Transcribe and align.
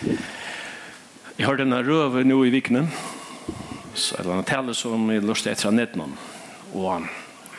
Jeg 0.00 1.44
har 1.44 1.58
denne 1.60 1.82
røve 1.84 2.22
nå 2.24 2.38
i 2.44 2.52
viknen, 2.52 2.86
det 3.92 4.24
han 4.24 4.44
tale 4.48 4.72
som 4.74 5.10
i 5.12 5.18
lust 5.20 5.48
etter 5.50 5.68
av 5.68 5.74
nettene. 5.76 6.06
Og 6.72 7.04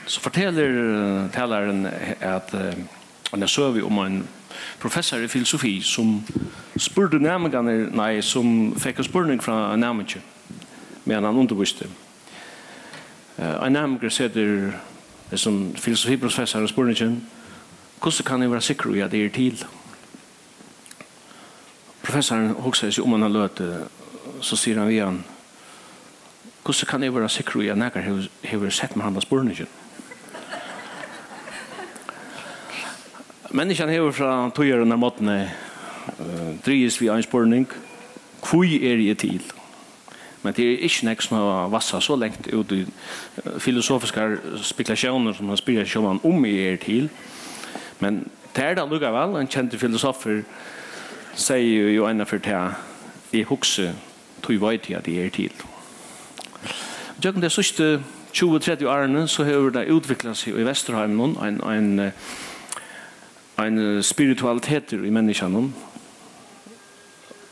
så 0.10 0.23
forteller 0.23 1.27
taleren 1.35 1.85
at 1.85 2.54
han 2.54 3.43
er 3.43 3.51
søv 3.51 3.77
om 3.85 3.99
en 4.01 4.23
professor 4.81 5.21
i 5.21 5.29
filosofi 5.29 5.75
som 5.85 6.15
spurte 6.82 7.20
nærmengene, 7.21 7.91
nei, 7.93 8.21
som 8.25 8.73
fikk 8.73 9.04
en 9.04 9.08
spurning 9.08 9.44
fra 9.44 9.76
nærmengene, 9.78 10.23
men 11.05 11.28
han 11.28 11.38
underviste. 11.44 11.86
En 13.38 13.78
nærmengene 13.78 14.10
sitter 14.10 14.71
som 15.36 15.76
filosofiprofessoren 15.78 16.68
spurningen, 16.68 17.21
hvordan 18.02 18.26
kan 18.26 18.42
jeg 18.42 18.52
være 18.52 18.66
sikker 18.66 18.96
i 18.96 19.05
at 19.05 19.14
det 19.14 19.26
er 19.26 19.30
til? 19.38 19.62
professoren 22.12 22.55
hoksar 22.59 22.91
seg 22.91 23.05
om 23.05 23.13
han 23.16 23.23
har 23.23 23.31
løtt 23.31 23.62
så 24.44 24.58
sier 24.59 24.81
han 24.81 24.91
igjen 24.91 25.22
hvordan 26.62 26.90
kan 26.90 27.04
jeg 27.05 27.13
være 27.16 27.30
sikker 27.31 27.62
i 27.63 27.70
at 27.72 27.95
jeg 27.95 28.52
har 28.52 28.73
sett 28.76 28.95
med 28.95 29.05
hans 29.05 29.26
borne 29.26 29.55
Menneskene 33.52 33.95
har 33.95 34.12
fra 34.16 34.49
tøyere 34.55 34.85
når 34.85 34.99
måten 34.99 35.32
dreies 36.66 36.99
vi 37.02 37.09
av 37.09 37.18
en 37.18 37.32
borning 37.32 37.66
hvor 38.41 38.63
er 38.66 38.99
jeg 38.99 39.18
til? 39.18 39.41
Men 40.43 40.54
det 40.54 40.66
er 40.66 40.84
ikke 40.85 41.05
nek 41.05 41.21
som 41.21 41.38
har 41.38 41.71
vassa 41.71 41.99
så 42.02 42.16
lengt 42.16 42.48
ut 42.48 42.71
i 42.71 42.85
filosofiske 43.59 44.27
spekulasjoner 44.63 45.34
som 45.34 45.49
han 45.49 45.59
spyrir 45.59 45.88
seg 45.88 46.05
om 46.23 46.46
i 46.46 46.54
er 46.68 46.77
til. 46.82 47.09
Men 47.99 48.23
det 48.55 48.63
er 48.63 48.80
da 48.80 48.85
lukka 48.85 49.12
vel 49.12 49.35
en 49.40 49.52
kjente 49.52 49.80
filosofer 49.80 50.43
som 50.43 50.80
sier 51.35 51.91
jo 51.95 52.08
ennå 52.08 52.26
for 52.26 52.38
det 52.38 52.58
jeg 53.31 53.48
husker 53.48 53.94
tog 54.43 54.62
vei 54.62 54.77
til 54.77 54.98
at 54.98 55.07
jeg 55.07 55.26
er 55.26 55.29
til. 55.29 55.51
Gjøkken 57.21 57.41
det 57.41 57.51
siste 57.51 58.01
20-30 58.34 58.87
årene 58.87 59.27
så 59.27 59.43
har 59.43 59.70
det 59.76 59.90
utviklet 59.91 60.37
seg 60.37 60.57
i 60.57 60.65
Vesterheim 60.65 61.15
noen, 61.15 61.37
en, 61.43 61.62
en, 61.62 62.12
en 63.62 64.03
spiritualitet 64.03 64.94
i 64.94 65.13
menneskene 65.13 65.69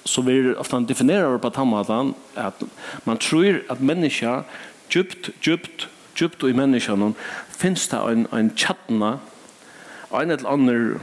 så 0.10 0.22
vi 0.26 0.54
ofte 0.58 0.80
definerer 0.90 1.38
på 1.38 1.52
tammadan 1.54 2.16
at 2.36 2.64
man 3.06 3.18
tror 3.18 3.60
at 3.70 3.82
menneska 3.82 4.42
djupt, 4.90 5.30
djupt, 5.46 5.90
djupt 6.18 6.44
i 6.44 6.56
menneskene 6.56 7.14
finnes 7.54 7.88
det 7.92 8.00
en, 8.00 8.26
en 8.34 8.50
tjattna 8.56 9.18
en 10.10 10.32
eller 10.32 10.50
annen 10.50 11.02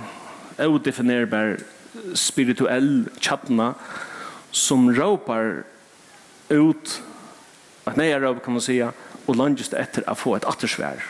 udefinerbar 0.59 1.61
spirituell 2.15 3.05
chatna 3.21 3.75
som 4.51 4.95
ropar 4.95 5.65
ut 6.49 7.03
att 7.85 7.97
nej 7.97 8.21
råp 8.21 8.45
kan 8.45 8.53
man 8.53 8.61
säga 8.61 8.93
och 9.27 9.37
landet 9.37 9.73
efter 9.73 10.11
att 10.11 10.19
få 10.19 10.37
ett 10.37 10.45
attersvär 10.45 11.03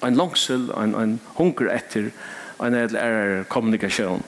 en 0.00 0.14
långsel 0.14 0.70
en 0.70 0.94
en 0.94 1.18
hunger 1.34 1.66
efter 1.66 2.10
en 2.58 2.74
eller 2.74 3.44
kommunikation 3.44 4.22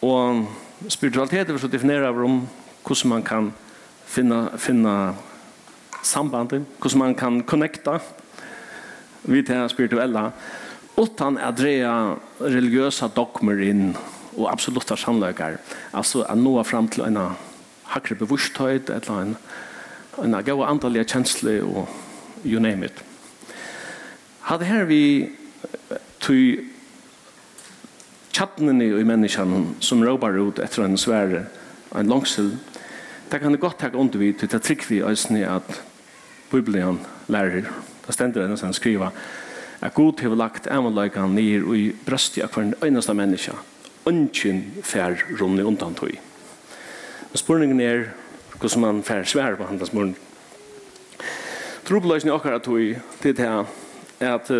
och 0.00 0.44
spiritualitet 0.88 1.48
är 1.48 1.58
så 1.58 1.66
definierar 1.66 2.08
av 2.08 2.24
om 2.24 2.48
hur 2.88 3.08
man 3.08 3.22
kan 3.22 3.52
finna 4.04 4.58
finna 4.58 5.14
sambanden 6.02 6.66
hur 6.82 6.98
man 6.98 7.14
kan 7.14 7.42
connecta 7.42 8.00
vid 9.22 9.44
det 9.44 9.68
spirituella 9.68 10.32
utan 10.96 11.38
att 11.38 11.56
dreja 11.56 12.16
religiösa 12.38 13.08
dogmer 13.08 13.62
in 13.62 13.96
och 14.36 14.52
absoluta 14.52 14.96
sannlökar. 14.96 15.58
Alltså 15.90 16.22
att 16.22 16.38
nå 16.38 16.64
fram 16.64 16.88
till 16.88 17.02
en 17.02 17.30
hackre 17.82 18.14
bevussthet, 18.14 18.90
eller 18.90 19.20
en, 19.20 19.36
en 20.22 20.44
gåa 20.44 20.66
antaliga 20.66 21.04
känslor 21.04 21.60
och 21.60 21.88
you 22.42 22.60
name 22.60 22.86
it. 22.86 23.04
Hade 24.38 24.64
här 24.64 24.84
vi 24.84 25.32
tog 26.18 26.68
chatten 28.32 28.82
i 28.82 29.04
människan 29.04 29.74
som 29.78 30.04
råbar 30.04 30.48
ut 30.48 30.58
efter 30.58 30.82
en 30.82 30.98
svär 30.98 31.46
en 31.94 32.08
långsel 32.08 32.56
det 33.28 33.38
kan 33.38 33.52
det 33.52 33.58
gott 33.58 33.78
ta 33.78 33.88
under 33.88 34.18
vid 34.18 34.38
till 34.38 34.56
att 34.56 34.62
trick 34.62 34.90
vi 34.90 35.02
ösni 35.02 35.44
att 35.44 35.82
bibeln 36.50 36.98
lärer 37.26 37.64
det 38.06 38.12
ständer 38.12 38.40
den 38.40 38.58
sen 38.58 38.72
skriva 38.72 39.10
at 39.82 39.94
Gud 39.94 40.20
har 40.22 40.36
lagt 40.38 40.68
amaløykan 40.70 41.34
nir 41.34 41.66
og 41.66 41.76
i 41.76 41.90
brøsti 42.06 42.42
av 42.44 42.54
hver 42.54 42.74
øyneste 42.84 43.14
menneske 43.18 43.54
ønsken 44.06 44.62
fær 44.82 45.18
romne 45.40 45.64
undan 45.66 45.94
tog. 45.94 46.14
Men 47.30 47.38
spørningen 47.38 47.80
er 47.80 48.04
hvordan 48.58 48.80
man 48.82 49.02
fær 49.02 49.26
svær 49.26 49.56
på 49.58 49.66
hans 49.66 49.88
spørning. 49.90 50.16
Trobeløsene 51.86 52.34
akkurat 52.34 52.62
tog 52.62 52.96
til 53.22 53.36
det 53.36 53.48
at 54.22 54.50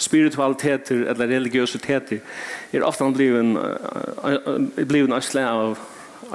spiritualiteter 0.00 1.04
eller 1.12 1.30
religiøsiteter 1.30 2.18
er 2.72 2.86
ofta 2.86 3.10
bliven 3.14 3.56
uh, 3.56 4.86
bliven 4.88 5.12
av 5.12 5.22
slag 5.22 5.46
av 5.46 5.78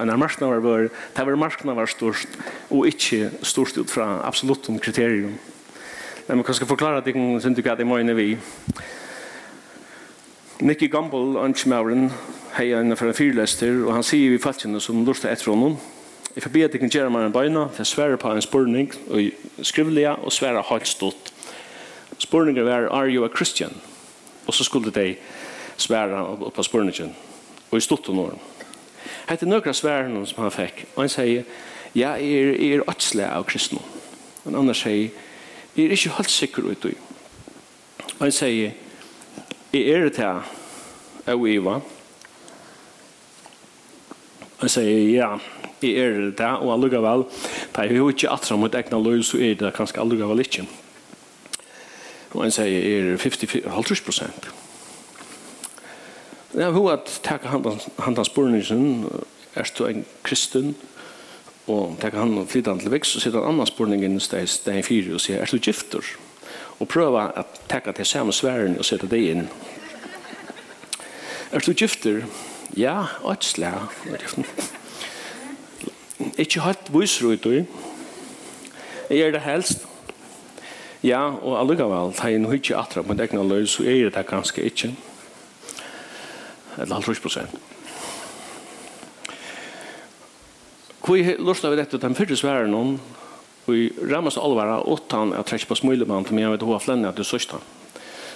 en 0.01 0.11
av 0.11 0.19
marknader 0.19 0.61
var, 0.63 0.87
det 1.15 1.25
var 1.25 1.37
marknader 1.39 1.89
størst 1.89 2.37
og 2.69 2.87
ikke 2.89 3.29
størst 3.41 3.77
ut 3.79 3.91
fra 3.91 4.21
absolutum 4.27 4.79
kriterium 4.79 5.35
Men 6.27 6.37
man 6.37 6.43
kan 6.43 6.53
skal 6.53 6.67
forklare 6.67 6.97
at 6.97 7.07
jeg 7.07 7.41
synes 7.41 7.57
ikke 7.57 7.71
at 7.71 7.79
jeg 7.79 7.87
mener 7.87 8.13
vi. 8.13 8.37
Nicky 10.59 10.91
Gumbel, 10.91 11.37
Anchmauren, 11.37 12.11
hei 12.57 12.71
en 12.73 12.97
för 12.97 13.07
en 13.07 13.13
fyrlester, 13.13 13.85
og 13.85 13.93
han 13.93 14.03
sier 14.03 14.29
vi 14.31 14.39
falskjene 14.39 14.79
som 14.81 15.05
lortet 15.05 15.31
etter 15.31 15.51
honom. 15.51 15.77
Jeg 16.35 16.51
be 16.51 16.63
at 16.63 16.73
jeg 16.73 16.79
kan 16.79 16.89
gjøre 16.89 17.09
meg 17.09 17.25
en 17.25 17.33
beina, 17.33 17.67
for 17.67 18.01
jeg 18.01 18.19
på 18.19 18.31
en 18.31 18.41
spurning, 18.41 18.91
og 19.09 19.21
skrivlige, 19.61 20.15
og 20.15 20.31
sverre 20.31 20.63
helt 20.69 20.87
stått. 20.87 21.33
Spurningen 22.17 22.65
var, 22.65 22.87
are 22.91 23.09
you 23.09 23.25
a 23.25 23.29
Christian? 23.35 23.73
Og 24.47 24.53
så 24.53 24.63
skulle 24.63 24.91
de 24.91 25.15
svära 25.77 26.49
på 26.55 26.63
spurningen, 26.63 27.15
og 27.71 27.77
i 27.77 27.81
stått 27.81 28.09
og 28.09 28.15
nåren. 28.15 28.39
Hette 29.29 29.45
nøkra 29.45 29.73
sverre 29.73 30.25
som 30.25 30.43
han 30.43 30.51
fikk, 30.51 30.85
og 30.95 31.03
han 31.03 31.09
sier, 31.09 31.43
ja, 31.95 32.15
jeg 32.15 32.33
er, 32.33 32.55
jeg 32.55 32.73
er 32.79 32.89
åtsle 32.89 33.27
av 33.27 33.45
kristne. 33.45 33.79
Men 34.45 34.55
annars 34.55 34.83
sier, 34.83 35.09
Jeg 35.75 35.85
er 35.85 35.91
ikke 35.91 36.15
helt 36.15 36.31
sikker 36.31 36.63
ut 36.71 36.85
i. 36.87 36.93
Og 38.15 38.21
han 38.21 38.31
sier, 38.31 38.71
jeg 39.73 39.81
er 39.91 40.05
det 40.07 40.21
her, 40.23 40.45
og 41.27 41.47
jeg. 41.49 41.81
Han 44.61 44.71
sier, 44.71 45.01
ja, 45.11 45.33
jeg 45.83 45.97
er 45.99 46.21
det 46.31 46.39
her, 46.39 46.63
og 46.63 46.71
allugavel, 46.77 47.25
da 47.75 47.83
jeg 47.83 47.99
jo 47.99 48.07
ikke 48.09 48.31
atra 48.31 48.55
mot 48.55 48.75
egna 48.75 49.01
løy, 49.03 49.19
så 49.19 49.41
er 49.43 49.59
det 49.59 49.73
kanskje 49.75 49.99
allugavel 49.99 50.45
ikke. 50.45 50.63
Og 52.31 52.45
han 52.45 52.55
sier, 52.55 52.71
jeg 52.71 53.11
er 53.11 53.19
50-50 53.19 54.05
prosent. 54.05 54.51
Jeg 56.55 56.71
har 56.71 56.87
hatt 56.87 57.17
takk 57.23 57.51
handan 57.51 58.27
spurningen, 58.31 59.09
er 59.59 59.71
du 59.75 59.89
en 59.89 60.05
kristen, 60.23 60.71
og 60.71 60.94
Og 61.67 61.95
tar 62.01 62.13
han 62.13 62.37
og 62.37 62.49
flytter 62.51 62.75
han 62.75 62.81
til 62.83 62.93
veks 62.93 63.15
og 63.15 63.23
sitter 63.23 63.41
en 63.41 63.55
annan 63.55 63.69
spurning 63.69 64.03
inn 64.05 64.19
i 64.19 64.21
steg 64.21 64.83
fire 64.85 65.15
og 65.17 65.23
sier, 65.23 65.41
er 65.41 65.49
du 65.49 65.57
gifter? 65.57 66.05
Og 66.79 66.89
prøva 66.91 67.31
at 67.39 67.61
takke 67.71 67.93
til 67.95 68.05
samme 68.05 68.33
sværen 68.35 68.77
og 68.77 68.85
sette 68.85 69.09
det 69.09 69.21
inn. 69.31 69.47
Er 71.51 71.63
du 71.63 71.73
gifter? 71.73 72.25
Ja, 72.77 73.07
et 73.31 73.43
slag. 73.43 73.89
Ikke 76.37 76.61
hatt 76.61 76.91
viser 76.93 77.65
Jeg 79.09 79.19
er 79.19 79.31
det 79.31 79.41
helst. 79.41 79.85
Ja, 81.03 81.29
og 81.29 81.59
allugavel, 81.59 82.13
tar 82.13 82.31
jeg 82.33 82.41
noe 82.41 82.57
ikke 82.57 82.77
atra 82.77 83.03
på 83.05 83.13
en 83.13 83.19
egna 83.21 83.43
løs, 83.43 83.75
så 83.77 83.83
er 83.83 84.09
det 84.09 84.25
ganske 84.25 84.61
ikke. 84.61 84.95
Eller 86.79 86.95
halvtrøys 86.95 87.19
prosent. 87.19 87.53
Hvor 91.05 91.21
løsner 91.21 91.69
vi 91.69 91.77
dette 91.77 92.01
den 92.01 92.15
første 92.17 92.37
sværen 92.39 92.73
om, 92.73 92.95
og 93.65 93.75
i 93.77 93.89
rammast 94.09 94.39
alvara 94.41 94.79
åttan 94.89 95.35
at 95.37 95.45
trekker 95.45 95.69
på 95.69 95.77
smulemann, 95.77 96.25
til 96.25 96.33
meg, 96.33 96.47
jeg 96.47 96.55
vet 96.55 96.65
hva 96.65 96.79
flenne 96.81 97.09
at 97.09 97.17
du 97.17 97.23
sørste. 97.25 97.59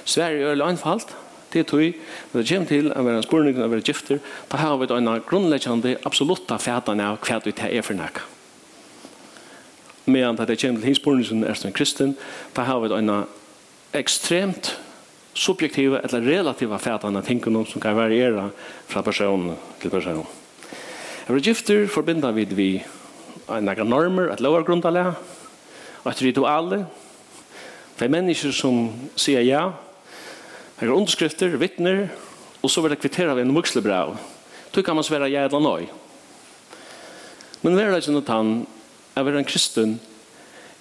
Sverige 0.05 0.43
er 0.43 0.51
øyelig 0.53 0.67
anfalt, 0.67 1.15
det 1.53 1.65
tog, 1.67 1.81
jeg, 1.81 1.95
men 2.31 2.43
det 2.43 2.49
kommer 2.49 2.69
til 2.69 2.91
å 2.93 3.05
være 3.07 3.21
en 3.21 3.25
spørning 3.25 3.57
av 3.57 3.65
å 3.65 3.71
være 3.73 3.85
gifter, 3.89 4.19
da 4.51 4.59
har 4.61 4.77
vi 4.77 4.89
en 4.93 5.09
grunnleggende 5.25 5.95
absolutta 6.05 6.59
fætene 6.61 7.07
av 7.09 7.17
hva 7.25 7.39
du 7.41 7.49
er 7.49 7.81
for 7.85 7.97
nækka. 7.97 8.27
Medan 10.09 10.37
det 10.37 10.57
kommer 10.61 10.81
til 10.81 10.89
hinsporningen 10.91 11.45
er 11.45 11.57
som 11.57 11.73
kristen, 11.73 12.15
da 12.53 12.65
har 12.69 12.81
vi 12.85 12.93
en 12.93 13.13
ekstremt 13.97 14.75
subjektiva 15.33 16.03
eller 16.05 16.21
relativa 16.21 16.77
fætene 16.77 17.21
av 17.21 17.25
tingene 17.25 17.65
som 17.65 17.81
kan 17.81 17.97
variera 17.97 18.49
fra 18.89 19.01
person 19.05 19.55
til 19.81 19.93
person. 19.93 20.38
Jeg 21.29 21.35
var 21.35 21.43
gifter 21.45 21.83
forbindet 21.85 22.33
vid 22.33 22.53
vi 22.57 22.71
en 23.53 23.67
egen 23.69 23.85
normer, 23.85 24.31
et 24.33 24.39
lover 24.41 24.65
og 24.65 26.09
et 26.09 26.21
rituale. 26.25 26.87
Det 27.99 28.05
er 28.07 28.09
mennesker 28.09 28.49
som 28.49 28.89
sier 29.13 29.45
ja, 29.45 29.67
det 30.79 30.87
er 30.87 30.95
underskrifter, 30.95 31.53
vittner, 31.61 32.07
og 32.63 32.73
så 32.73 32.81
vil 32.81 32.95
det 32.95 32.99
kvittere 33.03 33.35
vi 33.35 33.41
en 33.45 33.53
mukslebrav. 33.53 34.17
Då 34.73 34.81
kan 34.81 34.95
man 34.95 35.03
svära 35.03 35.27
ja 35.27 35.45
eller 35.45 35.59
nej. 35.59 35.89
Men 37.61 37.75
det 37.75 37.83
är 37.83 37.95
inte 37.95 38.11
något 38.11 38.27
han 38.27 38.65
är 39.13 39.35
en 39.35 39.43
kristen 39.43 39.99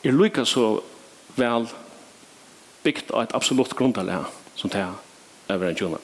är 0.03 0.13
lika 0.13 0.45
så 0.45 0.81
väl 1.35 1.67
byggt 2.83 3.11
av 3.11 3.23
ett 3.23 3.35
absolut 3.35 3.75
grundalega 3.75 4.25
som 4.55 4.71
det 4.71 4.79
är 4.79 4.93
över 5.49 5.67
en 5.67 5.77
tjona. 5.77 5.99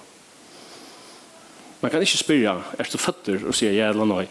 Man 1.85 1.93
kan 1.93 2.01
ikke 2.01 2.17
spyrja, 2.17 2.55
er 2.81 2.89
du 2.89 2.97
føtter 2.97 3.43
og 3.45 3.53
sier 3.53 3.75
ja 3.77 3.91
eller 3.93 4.09
nei? 4.09 4.23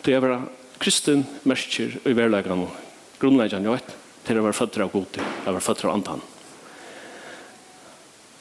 Det 0.00 0.14
er 0.16 0.22
bare 0.24 0.38
kristen 0.80 1.26
mersker 1.44 1.92
i 2.08 2.14
verleggen 2.16 2.62
og 2.64 2.70
grunnleggen 3.20 3.66
jo 3.68 3.74
vet, 3.74 3.90
til 4.24 4.40
å 4.40 4.44
være 4.46 4.56
føtter 4.56 4.84
av 4.86 4.94
god, 4.94 5.10
til 5.12 5.26
å 5.44 5.52
være 5.52 5.64
føtter 5.66 5.90
av 5.90 5.98
andan. 5.98 6.22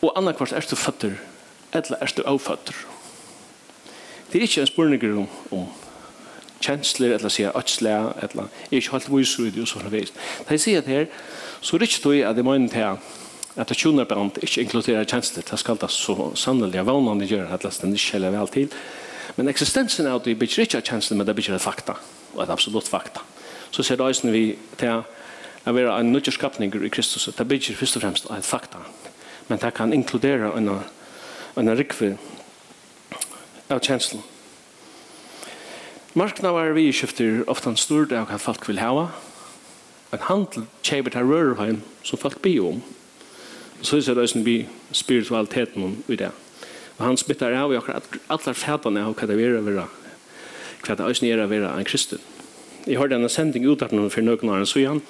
Og 0.08 0.16
annakvart 0.16 0.56
er 0.56 0.64
du 0.70 0.76
føtter, 0.80 1.18
eller 1.76 2.00
er 2.00 2.16
du 2.16 2.24
avføtter. 2.32 2.80
Det 4.32 4.40
er 4.40 4.48
ikke 4.48 4.64
en 4.64 4.72
spurninger 4.72 5.20
om, 5.20 5.28
om 5.52 5.68
kjensler, 6.64 7.18
eller 7.18 7.36
sier 7.36 7.60
øtsle, 7.60 7.92
eller 8.24 8.48
er 8.70 8.80
ikke 8.80 8.96
helt 8.96 9.12
viser 9.18 9.50
i 9.50 9.52
det, 9.52 9.66
og 9.66 9.68
så 9.68 9.84
har 9.84 9.92
vi 9.92 10.06
Det 10.48 10.62
sier 10.64 10.80
det 10.80 10.96
her, 10.96 11.12
så 11.60 11.76
er 11.76 11.84
det 11.84 11.92
ikke 11.92 12.04
tog 12.08 12.24
at 12.24 12.40
jeg 12.40 12.48
mener 12.48 12.72
til 12.72 13.25
at 13.56 13.70
det 13.72 13.78
tjoner 13.80 14.08
brand 14.08 14.36
ikke 14.44 14.66
inkluderer 14.66 15.08
tjenester, 15.08 15.44
det 15.48 15.60
skal 15.60 15.80
det 15.80 15.90
så 15.94 16.32
sannelig 16.36 16.82
av 16.82 16.90
vanene 16.90 17.28
gjør 17.28 17.54
at 17.56 17.64
det 17.64 17.92
ikke 17.94 18.18
heller 18.18 18.36
vel 18.36 18.52
til. 18.52 18.74
Men 19.36 19.50
eksistensen 19.52 20.08
av 20.08 20.24
det 20.26 20.36
betyr 20.40 20.66
ikke 20.66 20.82
tjenester, 20.82 21.16
men 21.16 21.28
det 21.28 21.36
betyr 21.36 21.56
et 21.56 21.64
fakta, 21.64 21.96
og 22.36 22.44
et 22.44 22.52
absolutt 22.52 22.88
fakta. 22.92 23.24
Så 23.72 23.84
ser 23.84 24.00
det 24.00 24.06
også 24.06 24.32
vi 24.32 24.58
til 24.80 25.02
å 25.66 25.74
være 25.74 25.96
en 26.00 26.12
nødgjørskapning 26.12 26.76
i 26.84 26.92
Kristus, 26.92 27.30
det 27.32 27.48
betyr 27.48 27.80
først 27.80 27.98
og 27.98 28.06
fremst 28.06 28.30
et 28.32 28.46
fakta, 28.46 28.84
men 29.48 29.60
det 29.62 29.74
kan 29.74 29.94
inkludere 29.94 30.52
en, 30.58 30.70
en 31.56 31.78
rikve 31.78 32.18
av 33.70 33.80
tjenester. 33.80 34.20
Marknader 36.16 36.76
vi 36.76 36.92
skifter 36.96 37.42
ofte 37.52 37.72
en 37.72 37.80
stor 37.80 38.06
del 38.08 38.22
av 38.22 38.30
hva 38.30 38.40
folk 38.40 38.68
vil 38.70 38.80
hava, 38.80 39.10
en 40.16 40.28
handel 40.30 40.68
kjøper 40.86 41.12
til 41.12 41.28
rørheim 41.28 41.82
som 42.08 42.20
folk 42.22 42.40
blir 42.44 42.62
om, 42.64 42.84
Og 43.86 43.90
så 43.90 44.12
er 44.12 44.16
det 44.18 44.24
også 44.24 44.40
vi 44.42 44.66
spiritualiteten 44.92 45.84
om 45.84 46.04
i 46.10 46.16
det. 46.18 46.32
Og 46.98 47.06
han 47.06 47.18
spytter 47.18 47.54
av 47.54 47.74
i 47.74 47.76
akkurat 47.78 48.08
alle 48.34 48.54
fætene 48.58 49.04
av 49.06 49.14
hva 49.14 49.28
det 49.30 49.36
er 49.38 49.58
å 49.60 49.62
være, 49.62 49.84
hva 50.88 50.96
det 50.98 51.06
også 51.06 51.28
er 51.30 51.44
å 51.44 51.46
være 51.52 51.70
en 51.70 51.86
kristen. 51.86 52.24
Jeg 52.88 52.98
hørte 52.98 53.20
en 53.20 53.30
sending 53.30 53.68
ut 53.70 53.84
av 53.86 53.94
noen 53.94 54.10
for 54.10 54.26
noen 54.26 54.50
år, 54.50 54.64
så 54.66 54.82
han, 54.88 55.04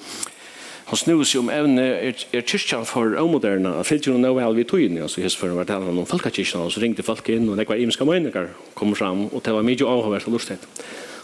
han 0.90 1.00
snur 1.00 1.24
seg 1.24 1.40
om 1.40 1.48
evne 1.54 1.86
er, 2.10 2.20
er 2.36 2.44
kyrkjan 2.44 2.84
for 2.84 3.16
omoderne, 3.22 3.72
og 3.80 3.88
fyllt 3.88 4.10
jo 4.10 4.18
noe 4.20 4.36
vel 4.36 4.58
vi 4.60 4.68
tog 4.68 4.84
inn, 4.84 5.00
altså 5.00 5.24
hans 5.24 5.38
for 5.40 5.54
å 5.54 5.56
være 5.56 5.70
talen 5.72 6.02
om 6.04 6.10
folkekirkjan, 6.12 6.68
og 6.68 6.74
så 6.74 6.84
ringte 6.84 7.06
folk 7.06 7.32
inn, 7.32 7.48
og 7.48 7.56
det 7.56 7.68
var 7.70 7.80
imenska 7.80 8.04
meninger 8.04 8.52
kom 8.76 8.92
fram, 8.92 9.30
og 9.30 9.40
det 9.40 9.56
var 9.56 9.64
mye 9.64 9.88
avhåverst 9.88 10.28
og 10.28 10.36
lustighet. 10.36 10.68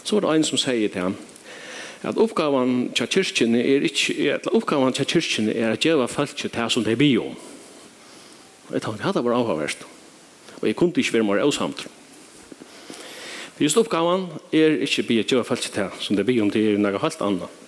Så 0.01 0.17
var 0.17 0.25
det 0.25 0.39
en 0.39 0.49
som 0.49 0.57
sier 0.57 0.89
til 0.89 1.05
ham, 1.05 1.19
at 2.03 2.19
oppgaven 2.19 2.91
til 2.95 3.07
kyrkjene 3.07 3.61
er 3.63 3.85
ikke, 3.87 4.33
at 4.35 4.47
oppgaven 4.51 4.93
til 4.93 5.07
kyrkjene 5.07 5.55
er 5.55 5.73
at 5.73 5.85
gjøre 5.85 6.07
folk 6.11 6.35
det 6.43 6.69
som 6.71 6.83
det 6.83 6.97
blir 6.99 7.21
om. 7.23 7.35
Og 8.67 8.73
jeg 8.75 8.81
tenkte, 8.83 9.13
det 9.15 9.23
var 9.23 9.37
avhverst. 9.37 9.85
Og 10.61 10.67
jeg 10.67 10.75
kunne 10.75 10.93
ikke 10.97 11.13
være 11.13 11.23
mer 11.23 11.43
avsamt. 11.43 11.87
For 13.53 13.63
just 13.63 13.77
oppgaven 13.77 14.27
er 14.51 14.81
ikke 14.83 15.05
å 15.05 15.23
gjøre 15.23 15.47
folk 15.47 15.67
det 15.75 15.89
som 16.01 16.17
de 16.17 16.25
blir 16.27 16.41
om, 16.43 16.51
det 16.51 16.63
er 16.73 16.81
noe 16.81 16.99
helt 16.99 17.21
annet. 17.21 17.61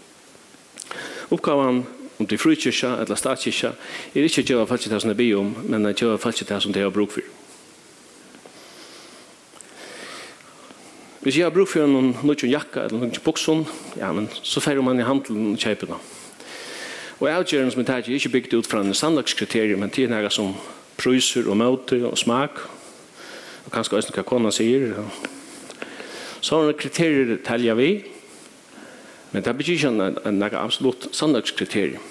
Oppgaven 1.32 1.84
om 2.20 2.28
det 2.28 2.38
er 2.38 2.42
frukyrkja 2.42 2.96
eller 3.04 3.20
statskyrkja 3.20 3.74
er 4.16 4.28
ikke 4.28 4.44
å 4.44 4.52
gjøre 4.52 4.68
folk 4.72 4.90
det 4.90 5.02
som 5.02 5.12
det 5.12 5.18
blir 5.20 5.40
om, 5.40 5.56
men 5.64 5.88
å 5.88 5.94
gjøre 5.94 6.20
folk 6.22 6.44
det 6.48 6.62
som 6.64 6.74
det 6.76 6.84
har 6.84 6.94
bruk 6.96 7.16
for. 7.16 7.24
Hvis 11.26 11.40
jeg 11.40 11.46
har 11.48 11.50
bruk 11.50 11.72
for 11.72 11.90
noen 11.90 12.12
nødvendig 12.14 12.52
jakka 12.52 12.84
eller 12.86 13.00
noen 13.02 13.16
bukson, 13.26 13.64
ja, 13.98 14.12
men 14.14 14.28
så 14.46 14.62
færre 14.62 14.84
man 14.86 15.00
i 15.02 15.08
handelen 15.08 15.56
og 15.56 15.58
kjøper 15.58 15.90
dem. 15.90 16.04
Og 17.18 17.30
avgjøren 17.32 17.72
som 17.74 17.82
jeg 17.82 17.88
tar 17.88 18.04
er 18.04 18.14
ikke 18.14 18.30
bygd 18.36 18.54
ut 18.60 18.70
fra 18.70 18.84
en 18.86 18.94
sannlagskriterium, 18.94 19.82
men 19.82 19.90
til 19.90 20.12
noe 20.12 20.30
som 20.30 20.54
pryser 21.02 21.50
og 21.50 21.58
møter 21.58 22.06
og 22.06 22.14
smak, 22.22 22.62
og 23.66 23.74
kanskje 23.74 23.98
også 23.98 24.14
noe 24.14 24.28
kona 24.30 24.54
sier. 24.54 24.94
Sånne 26.46 26.78
kriterier 26.78 27.40
taljer 27.42 27.82
vi, 27.82 27.90
men 29.34 29.42
det 29.50 29.58
betyr 29.58 29.80
ikke 29.80 29.96
en, 29.96 30.20
en 30.30 30.50
absolutt 30.62 31.10
standardskriterium. 31.10 32.06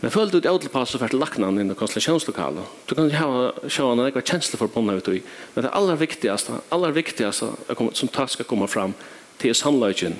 Men 0.00 0.12
følg 0.14 0.32
ut 0.32 0.48
avtilpass 0.48 0.94
og 0.96 1.02
fært 1.02 1.14
laknan 1.16 1.60
inn 1.60 1.72
i 1.72 1.76
konstellasjonslokalet. 1.76 2.76
Du 2.88 2.94
kan 2.96 3.10
ha 3.12 3.50
se 3.68 3.84
en 3.84 4.00
ekva 4.06 4.22
kjensle 4.24 4.56
for 4.56 4.72
på 4.72 4.80
ut 4.80 5.08
i. 5.12 5.20
Men 5.54 5.66
det 5.66 5.72
aller 5.76 6.00
viktigaste, 6.00 6.60
aller 6.72 6.92
viktigaste 6.96 7.50
som 7.68 8.08
takk 8.08 8.32
skal 8.32 8.48
komma 8.48 8.66
fram 8.66 8.94
til 9.38 9.54
samløyken. 9.54 10.16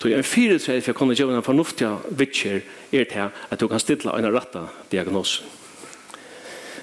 Så 0.00 0.08
en 0.08 0.24
fyrirtreid 0.24 0.80
for 0.80 0.94
å 0.94 0.96
kunne 0.96 1.14
gjøre 1.14 1.36
en 1.36 1.44
fornuftig 1.44 1.90
vitsjer 2.16 2.62
er 2.96 3.04
til 3.04 3.28
at 3.28 3.60
du 3.60 3.68
kan 3.68 3.82
stilla 3.82 4.16
en 4.16 4.32
ratta 4.32 4.70
diagnos. 4.88 5.42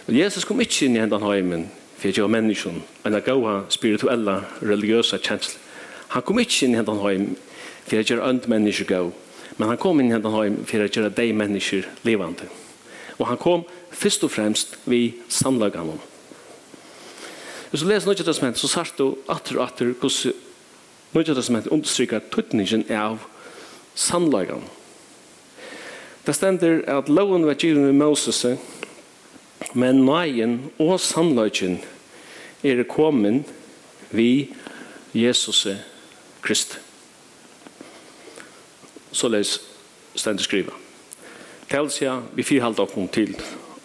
Jesus 0.08 0.46
kom 0.46 0.62
ikke 0.62 0.86
inn 0.86 0.96
i 0.96 1.02
hendan 1.02 1.26
heimen 1.26 1.66
for 1.98 2.12
å 2.12 2.14
gjøre 2.14 2.32
menneskjon 2.36 2.84
en 3.10 3.18
gaua 3.26 3.64
spirituella 3.74 4.44
religiøsa 4.62 5.18
kjensle. 5.18 5.58
Han 6.14 6.22
kom 6.22 6.38
ikke 6.40 6.68
inn 6.68 6.78
i 6.78 6.80
hendan 6.80 7.02
heim 7.02 7.32
for 7.88 7.98
å 7.98 8.06
gjøre 8.06 8.30
ønd 8.30 8.46
mennesker 8.54 8.86
gå 8.86 9.08
Men 9.58 9.72
han 9.72 9.80
kom 9.82 10.00
inn 10.00 10.12
i 10.12 10.14
denne 10.14 10.30
Hendenheim 10.30 10.66
for 10.70 10.86
å 10.86 10.90
gjøre 10.90 11.14
de 11.18 11.32
mennesker 11.34 11.88
levende. 12.06 12.50
Og 13.18 13.26
han 13.32 13.40
kom 13.42 13.66
først 13.90 14.26
og 14.28 14.34
fremst 14.34 14.78
ved 14.86 15.18
samlagene. 15.34 15.98
Hvis 17.72 17.82
du 17.84 17.90
leser 17.90 18.08
Nødja 18.08 18.28
Testament, 18.28 18.60
så 18.60 18.70
sier 18.70 18.94
du 18.96 19.18
atter 19.28 19.58
og 19.58 19.66
atter 19.66 19.92
hvordan 19.98 20.44
Nødja 21.18 21.36
Testament 21.36 21.70
understryker 21.74 22.24
tøtningen 22.32 22.86
av 22.94 23.26
samlagene. 23.98 24.70
Det 26.28 26.36
stender 26.36 26.82
at 26.92 27.10
loven 27.10 27.46
var 27.48 27.56
givet 27.56 27.82
med 27.82 27.96
Moses, 27.96 28.44
men 29.74 30.04
nøyen 30.06 30.58
og 30.84 31.00
samlagen 31.00 31.80
er 32.64 32.84
kommet 32.84 33.48
ved 34.12 34.52
Jesus 35.16 35.66
Kristus 36.44 36.87
så 39.18 39.30
les 39.34 39.58
stendt 40.18 40.44
skriva. 40.46 40.76
Telsia, 41.68 42.22
vi 42.38 42.46
firhalt 42.46 42.80
okken 42.80 43.10
til 43.12 43.34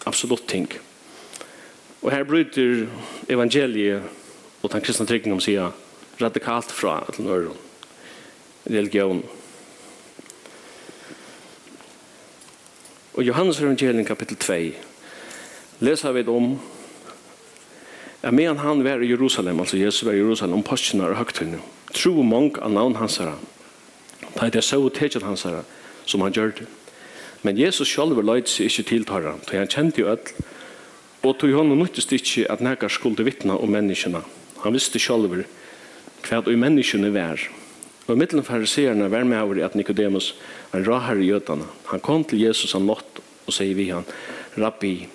absolutt 0.05 0.45
ting. 0.47 0.69
Og 2.03 2.11
her 2.11 2.25
bryter 2.27 2.85
evangeliet 3.31 4.03
og 4.61 4.71
den 4.71 4.83
kristna 4.83 5.07
tryggingen 5.07 5.37
om 5.37 5.43
sida 5.43 5.71
radikalt 6.21 6.71
fra 6.71 6.99
til 7.11 7.25
nøyron, 7.25 7.57
religion. 8.67 9.23
Og 13.13 13.23
Johannes 13.23 13.59
evangelium 13.61 14.05
kapittel 14.05 14.37
2 14.37 15.83
leser 15.83 16.15
vi 16.15 16.23
om 16.27 16.55
at 18.23 18.33
medan 18.33 18.57
han 18.57 18.83
var 18.83 19.03
i 19.03 19.09
Jerusalem, 19.09 19.59
altså 19.59 19.77
Jesus 19.77 20.05
var 20.05 20.13
i 20.13 20.21
Jerusalem, 20.21 20.53
om 20.53 20.63
påskene 20.63 21.09
og 21.09 21.17
høgtøyene, 21.19 21.59
tro 21.93 22.23
mange 22.23 22.61
av 22.63 22.71
navn 22.71 22.95
hans 22.95 23.17
herre, 23.19 23.35
Da 24.35 24.47
er 24.47 24.53
det 24.53 24.63
så 24.63 24.79
uttegjent 24.81 25.25
hans 25.25 25.45
her, 25.47 25.63
som 26.05 26.21
han 26.21 26.33
gjør 26.33 26.55
det. 26.59 26.67
Men 27.43 27.59
Jesus 27.59 27.91
selv 27.91 28.19
løyde 28.23 28.47
seg 28.47 28.69
ikke 28.69 28.87
tiltøyre, 28.89 29.35
for 29.43 29.59
han 29.59 29.71
kjente 29.71 30.01
jo 30.01 30.11
alt, 30.11 30.31
og 31.23 31.37
tog 31.39 31.55
han 31.55 31.75
nyttes 31.79 32.07
ikke 32.11 32.47
at 32.51 32.63
nækker 32.63 32.91
skulle 32.91 33.25
vittne 33.25 33.55
om 33.57 33.71
menneskene. 33.71 34.23
Han 34.63 34.75
visste 34.75 34.99
selv 34.99 35.43
hva 36.23 36.39
i 36.47 36.55
menneskene 36.59 37.11
var. 37.11 37.41
Og 38.07 38.15
i 38.15 38.19
middelen 38.19 38.43
fariserene 38.43 39.09
var 39.11 39.23
med 39.27 39.39
over 39.39 39.59
at 39.63 39.75
Nicodemus 39.75 40.33
var 40.71 40.79
en 40.79 40.87
rar 40.87 41.19
i 41.19 41.27
jødene. 41.27 41.67
Han 41.91 41.99
kom 42.03 42.23
til 42.23 42.43
Jesus 42.43 42.75
han 42.75 42.87
mått 42.87 43.21
og 43.47 43.55
sier 43.55 43.75
vi 43.75 43.89
han, 43.91 44.07
Rabbi, 44.55 45.07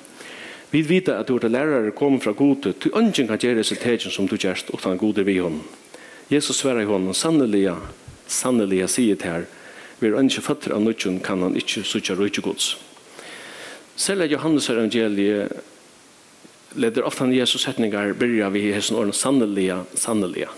vi 0.70 0.82
vet 0.84 1.08
at 1.08 1.28
du 1.28 1.38
er 1.38 1.48
lærere 1.48 1.94
kom 1.96 2.18
fra 2.20 2.34
gode, 2.36 2.74
til 2.76 2.92
ønsken 2.96 3.28
kan 3.28 3.40
gjøre 3.40 3.60
resultaten 3.62 4.12
som 4.12 4.28
du 4.28 4.36
gjør, 4.36 4.66
og 4.72 4.84
han 4.84 5.00
gode 5.00 5.24
vi 5.24 5.38
hånden. 5.40 5.62
Jesus 6.28 6.60
sverre 6.60 6.82
i 6.84 6.88
hånden, 6.88 7.14
sannelig 7.16 7.62
ja, 7.62 7.76
sannelig 8.28 8.82
jeg 8.84 8.94
sier 8.94 9.18
til 9.18 9.32
her, 9.32 9.48
vi 9.98 10.06
er 10.08 10.20
ikke 10.22 10.44
fatter 10.44 10.74
av 10.76 10.84
nødgjøn 10.84 11.18
kan 11.24 11.42
han 11.42 11.56
ikke 11.58 11.82
søtja 11.82 12.14
røyke 12.14 12.42
gods. 12.44 12.76
Selv 13.98 14.22
at 14.22 14.30
Johannes 14.30 14.68
evangeliet 14.70 15.50
leder 16.78 17.06
ofte 17.08 17.24
han 17.24 17.34
Jesus 17.34 17.64
setninger 17.64 18.12
byrja 18.14 18.50
vi 18.54 18.68
i 18.68 18.74
hessen 18.76 18.96
åren 18.96 19.12
sannelig. 19.12 19.72
sannelige. 19.94 20.48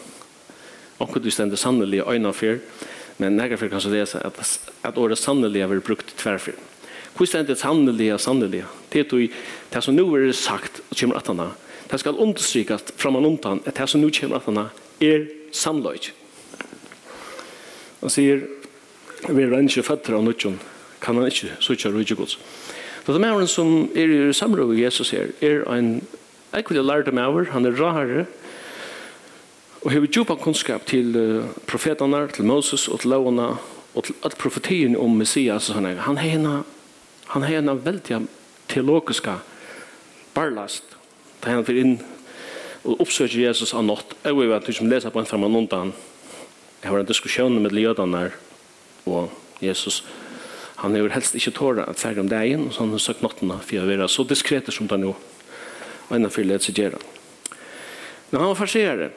Akkurat 1.00 1.24
vi 1.24 1.30
stender 1.30 1.56
sannelig 1.56 2.02
øyne 2.04 2.32
for, 2.32 2.58
men 3.18 3.36
nægge 3.36 3.56
for 3.56 3.68
kan 3.68 3.80
så 3.80 3.88
lese 3.88 4.20
at, 4.20 4.60
at 4.84 4.98
året 4.98 5.18
sannelig 5.18 5.62
er 5.62 5.80
brukt 5.80 6.14
tverfyr. 6.18 6.58
Hvor 7.16 7.26
stender 7.26 7.54
sannelig, 7.54 8.20
sannelig? 8.20 8.64
Det 8.92 9.00
er 9.00 9.28
det 9.72 9.82
som 9.84 9.94
nå 9.94 10.04
er 10.16 10.32
sagt, 10.32 10.80
og 10.90 10.96
kommer 11.00 11.16
at 11.16 11.26
han 11.26 11.50
Det 11.90 12.00
skal 12.00 12.18
understrykast 12.18 12.92
framan 12.96 13.24
undan 13.24 13.60
at 13.66 13.76
det 13.76 13.88
som 13.88 14.00
nu 14.00 14.10
kommer 14.10 14.36
at 14.36 14.44
han 14.44 14.68
er 15.00 15.26
sannløyt. 15.52 16.12
Han 18.00 18.12
sier, 18.12 18.44
vi 19.28 19.42
er 19.44 19.56
ikke 19.60 19.84
fatter 19.84 20.16
av 20.16 20.24
nødgjøn, 20.24 20.58
kan 21.00 21.18
han 21.18 21.28
ikke 21.28 21.56
søtja 21.60 21.92
rujtje 21.92 22.16
gods. 22.16 22.38
Så 23.04 23.12
det 23.12 23.20
mævren 23.20 23.48
som 23.48 23.88
er 23.96 24.12
i 24.12 24.32
samråd 24.32 24.72
med 24.72 24.82
Jesus 24.82 25.10
her, 25.10 25.32
er 25.40 25.64
en 25.74 26.00
ekvile 26.56 26.82
lærte 26.84 27.12
mæver, 27.12 27.50
han 27.52 27.66
er 27.66 27.76
rarere, 27.76 28.26
og 29.80 29.92
har 29.92 30.06
djupa 30.06 30.34
kunnskap 30.36 30.84
til 30.86 31.16
profetene, 31.66 32.26
til 32.28 32.44
Moses 32.44 32.88
og 32.88 33.00
til 33.00 33.10
lovene, 33.10 33.54
og 33.94 34.04
til 34.04 34.14
at 34.24 34.36
profetien 34.38 34.96
om 34.96 35.16
Messias, 35.16 35.68
han 35.68 35.86
er, 35.86 35.96
han 36.04 36.16
har 36.16 36.64
han 37.30 37.42
har 37.42 37.58
en 37.58 37.84
veldig 37.84 38.26
teologiska 38.66 39.36
barlast, 40.34 40.82
da 41.40 41.52
han 41.54 41.66
fyrir 41.66 41.84
inn 41.84 41.98
og 42.82 43.04
oppsøker 43.04 43.38
Jesus 43.38 43.74
av 43.74 43.84
nått, 43.86 44.16
Jeg 44.24 44.34
vet 44.36 44.48
vet, 44.50 44.66
du 44.66 44.72
som 44.72 44.88
leser 44.90 45.10
på 45.10 45.20
en 45.20 45.26
fremman 45.26 45.56
undan, 45.56 45.92
Jeg 46.80 46.90
har 46.90 46.98
en 46.98 47.08
diskusjon 47.08 47.62
med 47.62 47.76
jødene 47.76 48.30
og 49.06 49.30
Jesus. 49.60 50.04
Han 50.80 50.94
har 50.96 51.12
helst 51.12 51.34
ikke 51.36 51.52
tåret 51.52 51.88
at 51.88 52.00
ferdig 52.00 52.22
om 52.22 52.28
dagen, 52.28 52.66
og 52.66 52.72
så 52.72 52.86
han 52.86 52.94
har 52.94 53.02
søkt 53.04 53.22
nattene 53.22 53.58
for 53.60 53.82
å 53.82 53.88
være 53.88 54.08
så 54.08 54.24
diskreter 54.24 54.72
som 54.72 54.88
det 54.88 54.96
nå. 55.02 55.12
Og 56.08 56.14
en 56.16 56.24
av 56.24 56.32
fyrlighet 56.32 56.64
så 56.64 56.72
gjør 56.72 56.96
han. 56.96 57.04
Men 58.30 58.40
han 58.40 58.48
var 58.48 58.60
farserer. 58.62 59.12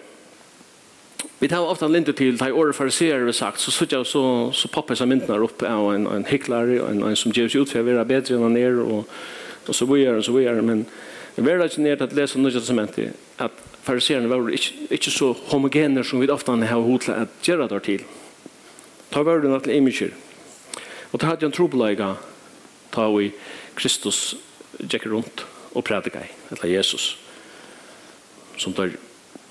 Vi 1.39 1.48
tar 1.48 1.63
ofte 1.63 1.88
en 1.88 1.96
linte 1.96 2.12
til, 2.15 2.38
tar 2.38 2.51
året 2.51 2.75
farserer 2.75 3.24
vi 3.24 3.34
sagt, 3.36 3.63
så 3.63 3.72
sitter 3.72 4.01
jeg 4.01 4.12
så, 4.12 4.24
så 4.51 4.70
popper 4.72 5.00
seg 5.00 5.08
myntene 5.12 5.39
opp 5.43 5.63
av 5.67 5.89
en, 5.93 6.08
en 6.12 6.27
hyklare, 6.27 6.82
og 6.84 6.91
en, 6.91 7.03
en 7.08 7.20
som 7.20 7.32
gjør 7.32 7.51
seg 7.51 7.63
ut 7.63 7.72
for 7.72 7.84
å 7.84 7.88
være 7.88 8.05
bedre 8.12 8.36
enn 8.36 8.48
han 8.48 8.60
er, 8.60 8.79
og, 8.84 9.08
og 9.67 9.75
så 9.75 9.88
videre, 9.88 10.20
og 10.20 10.27
så 10.27 10.36
videre. 10.36 10.63
Men 10.67 10.84
vi 11.36 11.48
er 11.48 11.63
ikke 11.63 11.84
nere 11.84 12.01
til 12.03 12.12
å 12.12 12.20
lese 12.20 12.43
noe 12.43 12.63
som 12.67 12.84
heter 12.84 13.15
at 13.43 13.63
fariserene 13.83 14.29
var 14.31 14.49
ikke, 14.49 14.87
ikke 14.97 15.11
så 15.11 15.33
homogene 15.51 16.03
som 16.03 16.21
vi 16.21 16.29
ofte 16.31 16.51
har 16.51 16.83
hodt 16.83 17.07
til 17.07 17.17
at 17.17 17.41
gjøre 17.43 17.67
det 17.71 17.83
til. 17.83 18.05
Ta 19.11 19.21
var 19.21 19.43
det 19.43 19.63
til 19.63 19.75
imager. 19.75 20.13
Og 21.11 21.19
ta 21.19 21.27
hadde 21.27 21.45
en 21.45 21.53
trobelega 21.53 22.15
ta 22.93 23.07
vi 23.13 23.31
Kristus 23.75 24.35
gikk 24.77 25.07
rundt 25.09 25.45
og 25.73 25.83
prædika 25.85 26.21
i, 26.21 26.31
eller 26.51 26.69
Jesus, 26.69 27.17
som 28.57 28.73
tar 28.73 28.93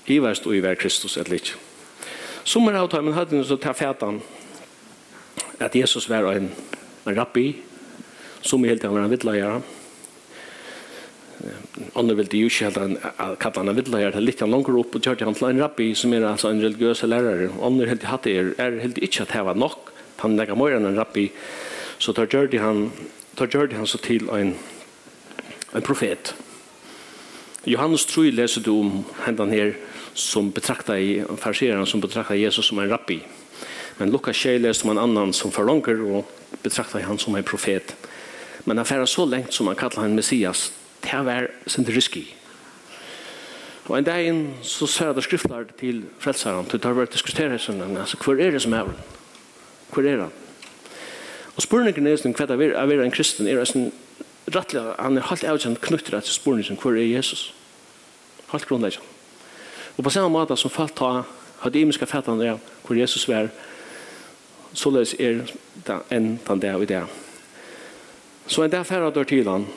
iverst 0.07 0.47
og 0.47 0.55
ver 0.63 0.79
Kristus, 0.79 1.17
eller 1.17 1.35
ikke. 1.35 1.59
Som 2.43 2.67
er 2.67 2.79
avtøy, 2.79 3.01
men 3.03 3.15
hadde 3.15 3.43
så 3.47 3.55
ta 3.55 3.71
fætan 3.71 4.21
at 5.59 5.75
Jesus 5.75 6.09
var 6.09 6.27
en, 6.33 6.51
en 7.07 7.17
rabbi, 7.17 7.55
som 8.41 8.63
i 8.63 8.67
hele 8.67 8.79
tiden 8.79 8.95
var 8.95 9.05
en 9.05 9.11
vittlagjere, 9.11 9.61
Andre 11.95 12.15
ville 12.15 12.39
jo 12.39 12.49
ikke 12.49 12.69
helt 12.71 13.01
kalla 13.41 13.59
han 13.59 13.71
en 13.71 13.77
vidleir 13.77 14.13
til 14.15 14.23
litt 14.23 14.41
langer 14.45 14.77
opp 14.79 14.95
og 14.95 15.03
kjørte 15.03 15.25
han 15.27 15.35
til 15.35 15.49
en 15.49 15.61
rabbi 15.63 15.89
som 15.97 16.13
er 16.15 16.25
altså 16.27 16.51
en 16.53 16.61
religiøse 16.63 17.07
lærare. 17.09 17.49
Andre 17.61 17.89
helt 17.89 18.05
hatt 18.07 18.27
er, 18.31 18.53
er 18.61 18.79
helt 18.79 19.01
ikke 19.03 19.25
at 19.25 19.33
heva 19.35 19.55
nok. 19.57 19.91
Han 20.23 20.37
legger 20.39 20.55
mer 20.55 20.77
enn 20.77 20.87
en 20.87 20.99
rabbi. 20.99 21.27
Så 21.99 22.15
tar 22.15 22.29
kjørte 22.31 22.61
han, 22.63 22.85
tar 23.35 23.51
kjørte 23.51 23.75
han 23.75 23.89
så 23.89 23.99
til 24.01 24.29
en, 24.31 24.53
en 25.75 25.85
profet. 25.85 26.33
Johannes 27.67 28.05
tror 28.07 28.27
jeg 28.27 28.37
leser 28.37 28.63
du 28.63 28.73
om 28.75 28.93
hendan 29.25 29.51
her 29.51 29.75
som 30.13 30.51
betraktar 30.53 30.99
i 30.99 31.23
farseren 31.39 31.87
som 31.87 32.03
betraktar 32.03 32.39
Jesus 32.39 32.69
som 32.69 32.79
en 32.79 32.91
rabbi. 32.91 33.19
Men 33.99 34.11
Lukas 34.11 34.39
6 34.39 34.63
leser 34.63 34.87
om 34.87 34.95
en 34.95 35.03
annan 35.03 35.33
som 35.33 35.51
förlånger 35.51 35.99
og 36.01 36.31
betraktar 36.63 37.03
han 37.03 37.17
som 37.17 37.35
en 37.35 37.43
profet. 37.43 37.95
Men 38.63 38.77
han 38.77 38.85
färrar 38.85 39.05
så 39.05 39.25
längt 39.25 39.53
som 39.53 39.65
man 39.65 39.75
kallar 39.75 40.01
han 40.01 40.15
Messias 40.15 40.71
det 41.03 41.25
var 41.25 41.49
sin 41.67 41.85
riski. 41.85 42.23
Og 43.89 43.97
en 43.97 44.05
dag 44.07 44.23
inn 44.23 44.45
så 44.63 44.87
sa 44.87 45.09
jeg 45.09 45.17
det 45.17 45.25
skriftlar 45.25 45.65
til 45.79 46.05
frelsaren, 46.23 46.69
til 46.71 46.79
det 46.79 46.93
var 46.95 47.09
diskuteret 47.11 47.61
sin, 47.61 47.81
altså, 47.81 48.17
hvor 48.23 48.39
er 48.39 48.51
det 48.51 48.61
som 48.63 48.73
er 48.73 48.85
han? 48.87 48.95
Hvor 49.91 50.07
er 50.07 50.21
han? 50.21 50.31
Og 51.55 51.61
spurningen 51.61 52.07
er 52.07 52.23
hva 52.23 52.47
det 52.47 52.55
er 52.55 52.77
å 52.79 52.87
være 52.87 53.03
en 53.03 53.11
kristen, 53.11 53.47
er 53.47 53.59
en 53.59 53.91
rettelig, 54.47 54.85
han 54.99 55.17
er 55.17 55.27
helt 55.27 55.43
avkjent 55.43 55.81
knyttet 55.83 56.23
til 56.23 56.33
spurningen, 56.33 56.79
hvor 56.79 56.95
er 56.95 57.03
Jesus? 57.03 57.51
Helt 58.51 58.67
grunnleggen. 58.67 59.03
Og 59.97 60.03
på 60.03 60.09
samme 60.09 60.31
måte 60.33 60.57
som 60.57 60.71
falt 60.73 60.95
ta, 60.97 61.23
hadde 61.63 61.79
imiske 61.79 62.07
fettene 62.09 62.55
av 62.55 62.63
hvor 62.83 62.97
Jesus 62.97 63.27
var, 63.29 63.51
så 64.73 64.89
løs 64.89 65.13
er 65.19 65.43
det 65.85 65.99
enn 66.11 66.37
den 66.47 66.61
der 66.63 66.79
og 66.79 66.87
der. 66.89 67.11
Så 68.47 68.63
en 68.63 68.71
dag 68.71 68.85
færre 68.85 69.11
dør 69.13 69.27
til 69.27 69.47
han, 69.47 69.67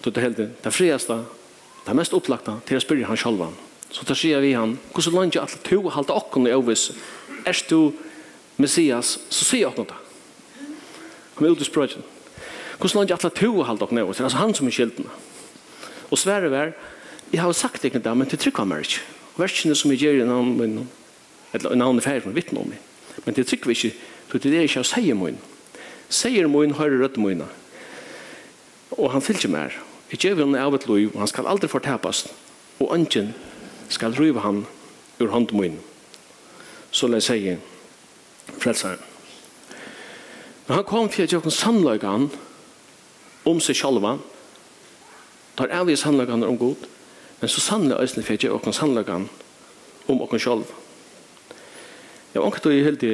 då 0.00 0.10
det 0.10 0.20
helt 0.20 0.36
det 0.62 0.70
friaste, 0.70 1.24
det 1.86 1.94
mest 1.94 2.12
upplagda 2.12 2.60
till 2.64 2.76
att 2.76 2.82
spyrja 2.82 3.06
han 3.06 3.16
själva. 3.16 3.48
Så 3.90 4.04
tar 4.04 4.14
sig 4.14 4.40
vi 4.40 4.52
han, 4.52 4.78
hur 4.94 5.02
så 5.02 5.10
långt 5.10 5.34
jag 5.34 5.44
att 5.44 5.62
to 5.62 5.88
halta 5.88 6.12
okkon 6.12 6.46
i 6.46 6.54
ovis. 6.54 6.92
Är 7.44 7.56
du 7.68 7.92
Messias 8.56 9.18
så 9.28 9.44
ser 9.44 9.58
jag 9.58 9.78
något. 9.78 9.92
Han 11.34 11.44
vill 11.44 11.54
du 11.54 11.64
spröjen. 11.64 12.02
Hur 12.80 12.88
så 12.88 12.98
långt 12.98 13.10
jag 13.10 13.26
att 13.26 13.34
to 13.34 13.62
halta 13.62 13.84
okkon 13.84 13.98
i 13.98 14.02
ovis. 14.02 14.20
Alltså 14.20 14.38
han 14.38 14.54
som 14.54 14.66
är 14.66 14.70
skilden. 14.70 15.06
Och 16.08 16.18
Sverige 16.18 16.48
var 16.48 16.72
jag 17.30 17.42
har 17.42 17.52
sagt 17.52 17.82
det 17.82 17.94
inte 17.94 18.14
men 18.14 18.26
till 18.26 18.38
trycka 18.38 18.64
mig. 18.64 18.84
Versen 19.36 19.76
som 19.76 19.90
jag 19.90 20.00
ger 20.00 20.26
namn 20.26 20.56
men 20.56 20.88
eller 21.52 21.74
namn 21.74 22.00
för 22.00 22.10
mig 22.10 22.34
vittnar 22.34 22.60
om. 22.60 22.72
Men 23.24 23.34
det 23.34 23.44
trycker 23.44 23.66
vi 23.66 23.74
inte. 23.74 23.96
Så 24.32 24.38
det 24.38 24.58
är 24.58 24.76
jag 24.76 24.86
säger 24.86 25.14
mun. 25.14 25.36
Säger 26.08 26.46
mun 26.46 26.74
hör 26.74 26.90
rött 26.90 27.16
munar 27.16 27.48
og 28.90 29.12
han 29.12 29.22
fylgjer 29.22 29.50
mer. 29.50 29.74
Jeg 30.10 30.22
gjev 30.22 30.40
henne 30.44 30.62
av 30.62 30.74
et 30.76 30.86
liv, 30.86 31.10
og 31.14 31.22
han 31.24 31.30
skal 31.30 31.48
aldri 31.50 31.68
fortapast, 31.68 32.30
og 32.78 32.92
ønsken 32.94 33.32
skal 33.90 34.14
ryve 34.18 34.42
han 34.44 34.64
ur 35.20 35.32
hånd 35.32 35.52
min. 35.56 35.80
Så 36.90 37.08
la 37.08 37.18
jeg 37.18 37.26
sige, 37.26 37.58
frelseren. 38.58 39.02
Men 40.66 40.76
han 40.76 40.84
kom 40.84 41.10
for 41.10 41.22
at 41.22 41.32
jeg 41.32 41.42
kan 41.42 42.30
om 43.46 43.60
seg 43.62 43.78
sjalva, 43.78 44.16
tar 45.56 45.72
avvis 45.72 46.02
handløyga 46.02 46.34
han 46.34 46.46
om 46.46 46.58
god, 46.58 46.86
men 47.40 47.50
så 47.50 47.60
samløyga 47.60 48.02
øyne 48.02 48.24
for 48.24 48.34
at 48.34 48.44
jeg 48.44 48.62
kan 48.62 48.72
samløyga 48.72 49.20
om 50.08 50.22
okken 50.22 50.42
sjalva. 50.42 50.82
Jeg 52.34 52.42
var 52.42 52.46
anket 52.50 52.66
og 52.66 52.74
i 52.74 52.82
helt 52.84 53.04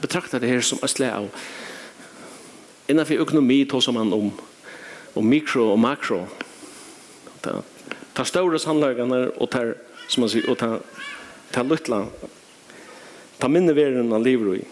betraktet 0.00 0.40
det 0.40 0.50
her 0.50 0.60
som 0.60 0.78
et 0.84 1.00
av 1.10 1.30
innenfor 2.88 3.22
økonomi 3.24 3.64
tog 3.68 3.82
som 3.82 3.96
man 3.98 4.12
om, 4.12 4.30
om 5.14 5.26
mikro 5.26 5.70
og 5.72 5.80
makro. 5.80 6.22
Ta, 7.44 7.60
ta 8.14 8.24
større 8.26 8.60
sannlagene 8.62 9.26
og 9.36 9.50
ta, 9.52 9.62
som 10.08 10.24
man 10.24 10.32
sier, 10.32 10.48
og 10.50 10.58
ta, 10.60 10.76
ta 11.54 11.64
lytla. 11.66 12.04
Ta 13.40 13.50
minne 13.52 13.76
verden 13.76 14.12
han 14.14 14.24
lever 14.24 14.58
i. 14.58 14.64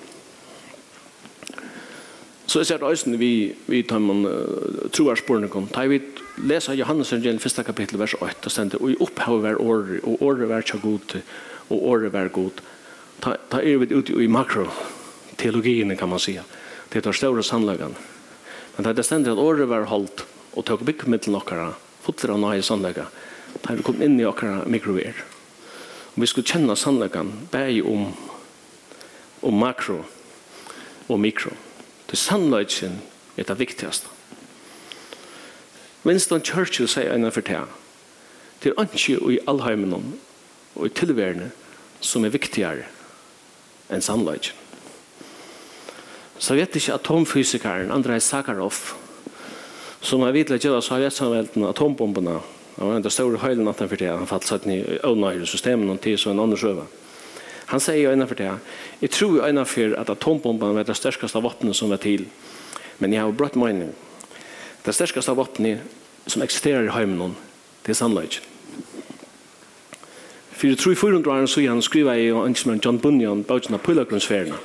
Så 2.46 2.60
jeg 2.60 2.68
ser 2.68 2.82
det 2.82 2.90
øyne 2.92 3.18
vi, 3.18 3.32
vi 3.66 3.82
tar 3.88 4.02
man 4.04 4.26
uh, 4.28 4.90
troer 4.94 5.18
sporene 5.18 5.48
kom. 5.50 5.66
Ta 5.72 5.86
vi 5.90 6.00
lesa 6.44 6.74
Johannes 6.76 7.12
evangelium 7.12 7.40
1. 7.40 7.64
kapitel 7.66 7.98
vers 7.98 8.14
8 8.20 8.46
og 8.46 8.52
stender, 8.52 8.82
og 8.82 8.92
i 8.92 8.98
opphavet 9.00 9.42
var 9.42 9.62
året, 9.62 10.04
og 10.04 10.22
året 10.22 10.48
var 10.48 10.66
så 10.66 10.78
god, 10.82 11.16
og 11.70 11.88
året 11.94 12.12
var 12.12 12.28
god. 12.28 12.60
Ta, 13.24 13.34
ta 13.50 13.62
er 13.64 13.80
vi 13.80 13.94
ute 13.94 14.14
i 14.22 14.28
makro 14.28 14.68
teologien 15.36 15.96
kan 15.96 16.08
man 16.08 16.18
säga. 16.18 16.42
Si. 16.42 16.63
Det 16.90 17.02
tar 17.02 17.12
den 17.12 17.18
store 17.18 17.42
sannleggen. 17.42 17.96
Men 18.76 18.86
det 18.86 18.98
er 18.98 19.06
stendig 19.06 19.32
at 19.32 19.42
året 19.42 19.68
var 19.70 19.86
holdt 19.90 20.24
og 20.54 20.66
tog 20.66 20.84
byggmiddelen 20.86 21.38
okkara, 21.38 21.72
fotler 22.02 22.34
av 22.34 22.42
nøye 22.42 22.62
sannleggen, 22.62 23.10
da 23.62 23.70
er 23.70 23.78
det 23.78 23.86
kommet 23.86 24.06
inn 24.06 24.18
i 24.20 24.26
okkara 24.26 24.64
mikrover. 24.70 25.18
Og 26.14 26.22
vi 26.22 26.30
skulle 26.30 26.46
kjenne 26.46 26.76
sannleggen 26.78 27.32
bare 27.50 27.82
om, 27.82 28.08
om 29.42 29.58
makro 29.58 30.02
og 31.08 31.20
mikro. 31.20 31.54
Det 32.10 32.18
sannleggen 32.18 33.00
er 33.36 33.48
det 33.48 33.58
viktigaste. 33.58 34.10
Winston 36.04 36.42
Churchill 36.44 36.88
sier 36.90 37.14
en 37.14 37.24
av 37.24 37.34
fortell. 37.34 37.70
Det 38.62 38.74
er 38.74 38.90
ikke 38.90 39.16
i 39.32 39.40
allheimen 39.48 39.94
og 40.74 40.86
i 40.86 40.92
tilværende 40.92 41.50
som 42.04 42.24
er 42.24 42.34
viktigere 42.34 42.86
enn 43.88 44.04
sannleggen 44.04 44.63
sovjetiske 46.38 46.94
atomfysikeren 46.94 47.92
Andrei 47.92 48.20
Sakharov 48.20 48.94
som 50.04 50.20
har 50.20 50.34
vidt 50.36 50.50
lagt 50.50 50.66
av 50.68 50.82
sovjetsamvelden 50.84 51.64
atombombene. 51.64 52.40
Han 52.76 52.88
var 52.88 52.96
en 52.96 53.06
av 53.06 53.14
store 53.14 53.38
høylen 53.40 53.68
at 53.70 53.80
han 53.80 53.88
for 53.88 53.96
det. 53.96 54.10
Han 54.10 54.28
falt 54.28 54.44
satt 54.44 54.66
i 54.66 54.82
øvnøyre 55.00 55.46
systemen 55.46 55.90
og 55.90 56.02
tid 56.02 56.18
som 56.18 56.34
en 56.34 56.42
annen 56.44 56.60
sjøve 56.60 56.84
han 57.66 57.80
sier 57.80 58.04
jo 58.04 58.12
innenfor 58.12 58.38
det 58.38 58.50
jeg 59.00 59.12
tror 59.14 59.36
jo 59.38 59.46
innenfor 59.48 59.94
at 60.00 60.10
atombomben 60.12 60.76
var 60.76 60.86
det 60.86 60.96
største 60.96 61.40
våpnet 61.40 61.76
som 61.76 61.92
var 61.92 62.02
til 62.02 62.26
men 62.98 63.12
jeg 63.12 63.24
har 63.24 63.32
brått 63.34 63.56
mening. 63.58 63.90
Det 64.84 64.94
største 64.94 65.24
av 65.30 65.36
våpenet 65.40 65.80
som 66.30 66.42
eksisterer 66.42 66.86
i 66.86 66.94
heimen 66.94 67.36
det 67.84 67.94
er 67.94 68.00
sannløyken 68.00 68.50
Fyrir 70.54 70.78
i 70.78 70.94
400 70.94 71.30
år 71.32 71.46
så 71.50 71.64
han 71.66 71.82
skriva 71.82 72.14
i 72.16 72.28
John 72.30 72.98
Bunyan, 72.98 73.42
bautsen 73.42 73.74
bautina 73.74 73.78
Pøylagrunnsferna 73.78 74.60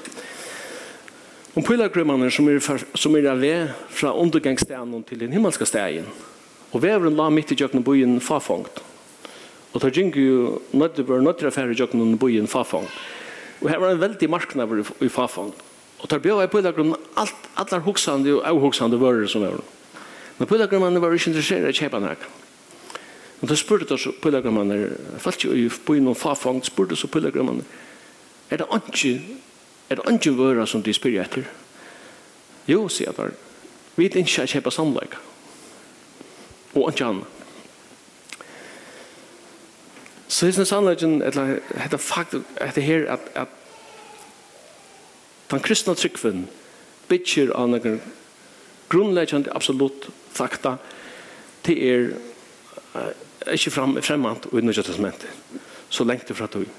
om 1.55 1.65
pilgrimene 1.65 2.29
som 2.31 2.49
er, 2.49 2.59
som 2.95 3.15
er 3.15 3.29
ved 3.39 3.71
fra 3.89 4.13
undergangsstenen 4.13 5.03
til 5.07 5.19
den 5.23 5.33
himmelske 5.33 5.65
stegen. 5.65 6.05
Og 6.71 6.83
veveren 6.83 7.17
la 7.17 7.29
midt 7.33 7.51
i 7.51 7.57
kjøkkenen 7.57 7.85
byen 7.85 8.19
farfangt. 8.21 8.83
Og 9.73 9.81
tar 9.81 9.93
gjenker 9.93 10.21
jo 10.21 10.59
nødde 10.73 11.05
bør 11.05 11.23
nødde 11.25 11.49
affære 11.49 11.73
i 11.73 11.79
kjøkkenen 11.79 12.19
byen 12.21 12.47
farfangt. 12.47 12.93
Og 13.61 13.69
her 13.69 13.81
var 13.81 13.91
en 13.93 14.01
veldig 14.01 14.29
marknad 14.29 14.85
i 15.01 15.09
farfangt. 15.09 15.57
Og 15.99 16.09
tar 16.09 16.21
bjøy 16.23 16.45
i 16.45 16.51
pilgrimene 16.51 16.97
alt, 17.17 17.49
alle 17.57 17.81
hoksande 17.83 18.37
og 18.37 18.45
avhoksande 18.47 18.99
vører 19.01 19.27
som 19.27 19.43
er. 19.43 19.57
Men 20.37 20.47
pilgrimene 20.47 21.01
var 21.01 21.13
ikke 21.13 21.33
interessert 21.33 21.67
i 21.67 21.75
kjøpene 21.75 22.13
her. 22.13 22.29
Og 23.41 23.49
da 23.49 23.55
spurte 23.55 23.95
oss 23.95 24.07
pilgrimene, 24.21 24.93
falt 25.19 25.43
jo 25.43 25.55
i 25.55 25.67
byen 25.87 26.11
og 26.11 26.17
farfangt, 26.19 26.69
spurte 26.69 26.95
oss 26.95 27.05
pilgrimene, 27.11 27.65
er 28.49 28.61
det 28.61 28.67
ikke 28.93 29.19
Er 29.89 29.95
det 29.95 30.13
ikke 30.13 30.37
vøra 30.37 30.65
som 30.67 30.83
de 30.83 30.93
spyrir 30.93 31.23
etter? 31.23 31.47
Jo, 32.69 32.87
sier 32.87 33.09
jeg 33.09 33.15
bare. 33.17 33.33
Vi 33.95 34.05
er 34.05 34.17
ikke 34.21 34.45
kjøpa 34.47 34.71
samleik. 34.71 35.17
Og 36.75 36.91
ikke 36.91 37.05
annet. 37.05 37.35
Så 40.29 40.45
hesten 40.45 40.65
sannleggen, 40.65 41.21
eller 41.25 41.57
hette 41.75 41.97
fakt, 41.97 42.35
hette 42.61 42.81
her, 42.81 43.07
at, 43.11 43.19
at 43.35 43.47
den 45.49 45.63
kristna 45.65 45.95
tryggven 45.97 46.45
bytjer 47.09 47.49
av 47.57 47.71
noen 47.71 47.97
grunnleggende 48.93 49.49
absolutt 49.57 50.05
fakta 50.37 50.75
til 51.65 51.81
er 51.81 52.05
uh, 52.93 53.09
ikke 53.49 53.73
frem, 53.73 53.97
fremmant 54.05 54.45
i 54.53 54.61
Nødja 54.61 54.85
Testamentet, 54.85 55.33
så 55.89 56.05
lengt 56.05 56.29
fra 56.37 56.47
tog. 56.47 56.69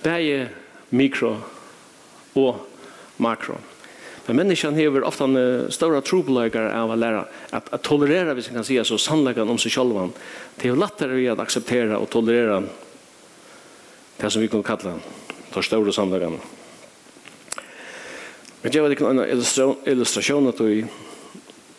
Begge 0.00 0.48
mikro 0.90 1.36
og 2.34 2.66
makro. 3.16 3.58
Men 4.26 4.36
människan 4.36 4.74
hever 4.74 5.04
ofta 5.04 5.24
en 5.24 5.66
större 5.72 6.00
trobelökar 6.00 6.62
av 6.62 6.90
att 6.90 6.98
lära 6.98 7.26
att, 7.50 7.72
att 7.72 7.82
tolerera, 7.82 8.34
vi 8.34 8.42
kan 8.42 8.64
säga 8.64 8.84
så, 8.84 8.98
sannläggan 8.98 9.48
om 9.48 9.58
sig 9.58 9.70
själva. 9.70 10.08
Det 10.56 10.68
är 10.68 10.76
lättare 10.76 11.28
att 11.28 11.38
acceptera 11.38 11.98
och 11.98 12.10
tolerera 12.10 12.62
det 14.16 14.30
som 14.30 14.42
vi 14.42 14.48
kan 14.48 14.62
kalla 14.62 14.94
de 15.54 15.62
större 15.62 15.92
sannläggarna. 15.92 16.36
Men 18.62 18.72
jag 18.72 18.82
vet 18.82 19.00
inte 19.00 19.10
en 19.10 19.30
illustration, 19.30 19.76
illustration 19.84 20.48
att 20.48 20.60
i 20.60 20.86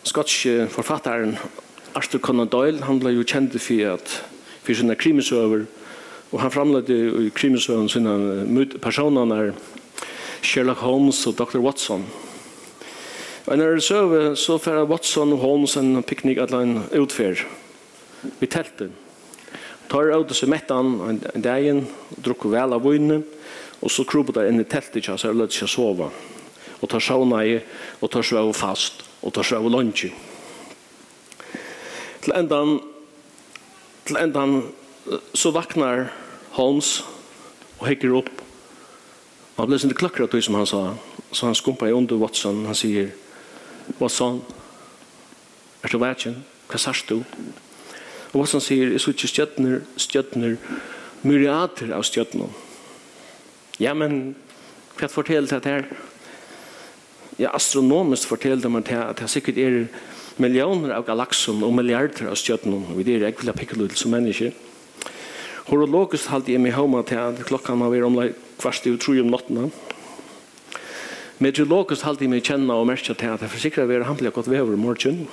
skotske 0.04 0.68
författaren 0.68 1.38
Arthur 1.94 2.20
Conan 2.20 2.48
Doyle, 2.48 2.82
han 2.82 3.00
blev 3.00 3.14
ju 3.14 3.24
känd 3.24 3.62
för 3.62 3.90
att 3.90 4.24
för 4.64 4.74
sina 4.74 4.96
krimisöver 4.96 5.66
och 5.80 5.81
Og 6.32 6.40
han 6.40 6.52
framlade 6.52 6.96
i 6.96 7.30
krimisøven 7.36 7.90
sina 7.92 8.16
personene 8.80 9.38
er 9.38 9.54
Sherlock 10.42 10.80
Holmes 10.80 11.20
og 11.28 11.36
Dr. 11.38 11.60
Watson. 11.60 12.06
Og 13.48 13.58
når 13.58 13.76
det 13.76 13.84
søve 13.84 14.36
så 14.40 14.58
færa 14.62 14.86
Watson 14.88 15.34
og 15.34 15.42
Holmes 15.44 15.76
en 15.78 16.04
piknik 16.04 16.40
at 16.40 16.54
han 16.56 16.84
utfer 16.96 17.44
i 18.40 18.48
teltet. 18.48 18.92
Tar 19.92 20.14
ut 20.16 20.30
og 20.30 20.38
så 20.38 20.48
mette 20.48 20.74
han 20.74 21.20
en 21.34 21.44
dagen, 21.44 21.84
drukker 22.16 22.54
vel 22.54 22.78
av 22.78 22.86
vunne, 22.86 23.18
og 23.82 23.92
så 23.92 24.06
kroper 24.08 24.38
der 24.38 24.52
inn 24.52 24.62
i 24.62 24.68
teltet 24.70 25.02
ikke, 25.02 25.18
så 25.20 25.32
jeg 25.32 25.40
løter 25.40 25.64
seg 25.64 25.74
sove. 25.74 26.08
Og 26.80 26.90
tar 26.90 27.04
sjåna 27.04 27.42
i, 27.44 27.58
og 28.00 28.12
tar 28.14 28.24
svøv 28.24 28.54
fast, 28.56 29.04
og 29.20 29.34
tar 29.36 29.46
svøv 29.46 29.68
lunge. 29.74 30.14
Til 32.22 32.38
endan, 32.38 32.78
til 34.06 34.22
endan, 34.22 34.62
så 35.34 35.52
vaknar 35.52 36.08
Holmes 36.52 37.04
og 37.80 37.88
hekker 37.88 38.18
upp. 38.18 38.30
Han 39.56 39.68
blev 39.68 39.84
inte 39.84 39.96
klackra 39.96 40.28
till 40.28 40.44
som 40.44 40.56
han 40.56 40.68
sa. 40.68 40.96
Så 41.32 41.46
han 41.46 41.56
skumpar 41.56 41.88
i 41.88 41.92
under 41.92 42.16
Watson. 42.16 42.66
Han 42.66 42.76
sier, 42.76 43.12
Watson 43.98 44.42
er 45.84 45.90
du 45.90 45.98
värtjen? 45.98 46.44
Hva 46.70 46.78
sørst 46.78 47.10
du? 47.10 47.24
Og 48.32 48.40
Watson 48.40 48.62
säger 48.62 48.92
jag 48.92 49.02
såg 49.02 49.16
stjøtner, 49.16 49.82
stjøtner, 49.98 50.58
myriater 51.22 51.92
av 51.92 52.04
stjøtner. 52.04 52.50
Ja, 53.80 53.94
men 53.94 54.36
hva 54.98 55.10
forteller 55.10 55.60
det 55.60 55.66
her? 55.66 55.86
Ja, 57.38 57.52
astronomiskt 57.56 58.26
fortäller 58.30 58.70
man 58.70 58.84
det 58.84 58.98
at 58.98 59.20
det 59.20 59.30
sikkert 59.30 59.58
er 59.58 59.88
millioner 60.38 60.96
av 60.96 61.06
galaxer 61.06 61.64
og 61.64 61.74
milliarder 61.74 62.30
av 62.30 62.36
stjötner. 62.36 62.82
Och 62.96 63.06
det 63.06 63.16
är 63.16 63.24
äckliga 63.24 63.54
pickolutelse 63.54 64.08
människor. 64.08 64.52
Ja 64.52 64.71
Horologisk 65.68 66.32
halte 66.32 66.54
jeg 66.54 66.62
meg 66.64 66.74
hjemme 66.74 67.04
til 67.06 67.20
at 67.22 67.42
klokka 67.46 67.76
må 67.78 67.90
være 67.92 68.08
omlai 68.08 68.30
kvart 68.62 68.86
i 68.90 68.94
utro 68.96 69.14
om 69.22 69.30
nottene. 69.30 69.70
Meteorologisk 71.42 72.06
halte 72.06 72.26
jeg 72.26 72.34
meg 72.34 72.46
kjenne 72.46 72.78
og 72.78 72.88
merke 72.90 73.14
til 73.14 73.34
at 73.34 73.42
jeg 73.42 73.52
forsikrer 73.54 73.86
å 73.86 73.90
være 73.92 74.08
hampelig 74.10 74.34
godt 74.34 74.50
vever 74.50 74.78
i 74.78 74.82
morgen. 74.82 75.26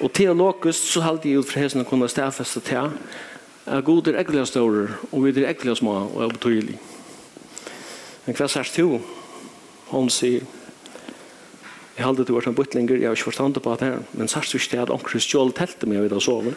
Og 0.00 0.12
teologisk 0.12 0.90
så 0.94 1.04
halte 1.04 1.30
jeg 1.30 1.40
ut 1.40 1.48
fra 1.48 1.62
hesen 1.62 1.84
å 1.84 1.88
kunne 1.88 2.08
stedfeste 2.10 2.60
til 2.66 2.90
at 3.64 3.84
god 3.84 4.10
er 4.10 4.18
ekkelig 4.20 4.48
større, 4.50 4.98
og 5.10 5.24
vi 5.24 5.32
er 5.32 5.48
ekkelig 5.52 5.78
små 5.80 5.94
og 6.10 6.18
er 6.24 6.34
betydelig. 6.34 6.76
Men 8.26 8.36
hva 8.36 8.48
sier 8.50 8.68
du? 8.76 8.98
Hun 9.88 10.10
sier, 10.12 10.44
jeg 11.94 12.04
halte 12.04 12.24
til 12.26 12.34
å 12.34 12.40
være 12.40 12.50
en 12.52 12.58
bytlinger, 12.58 12.98
jeg 12.98 13.08
har 13.08 13.16
ikke 13.16 13.30
forstand 13.30 13.60
på 13.60 13.76
det 13.78 13.88
her, 13.88 14.04
men 14.12 14.28
sier 14.28 14.48
du 14.48 14.58
ikke 14.58 14.82
at 14.82 14.92
omkring 14.92 15.22
stjål 15.22 15.54
teltet 15.56 15.88
meg 15.88 16.04
ved 16.04 16.16
å 16.16 16.24
sove? 16.24 16.56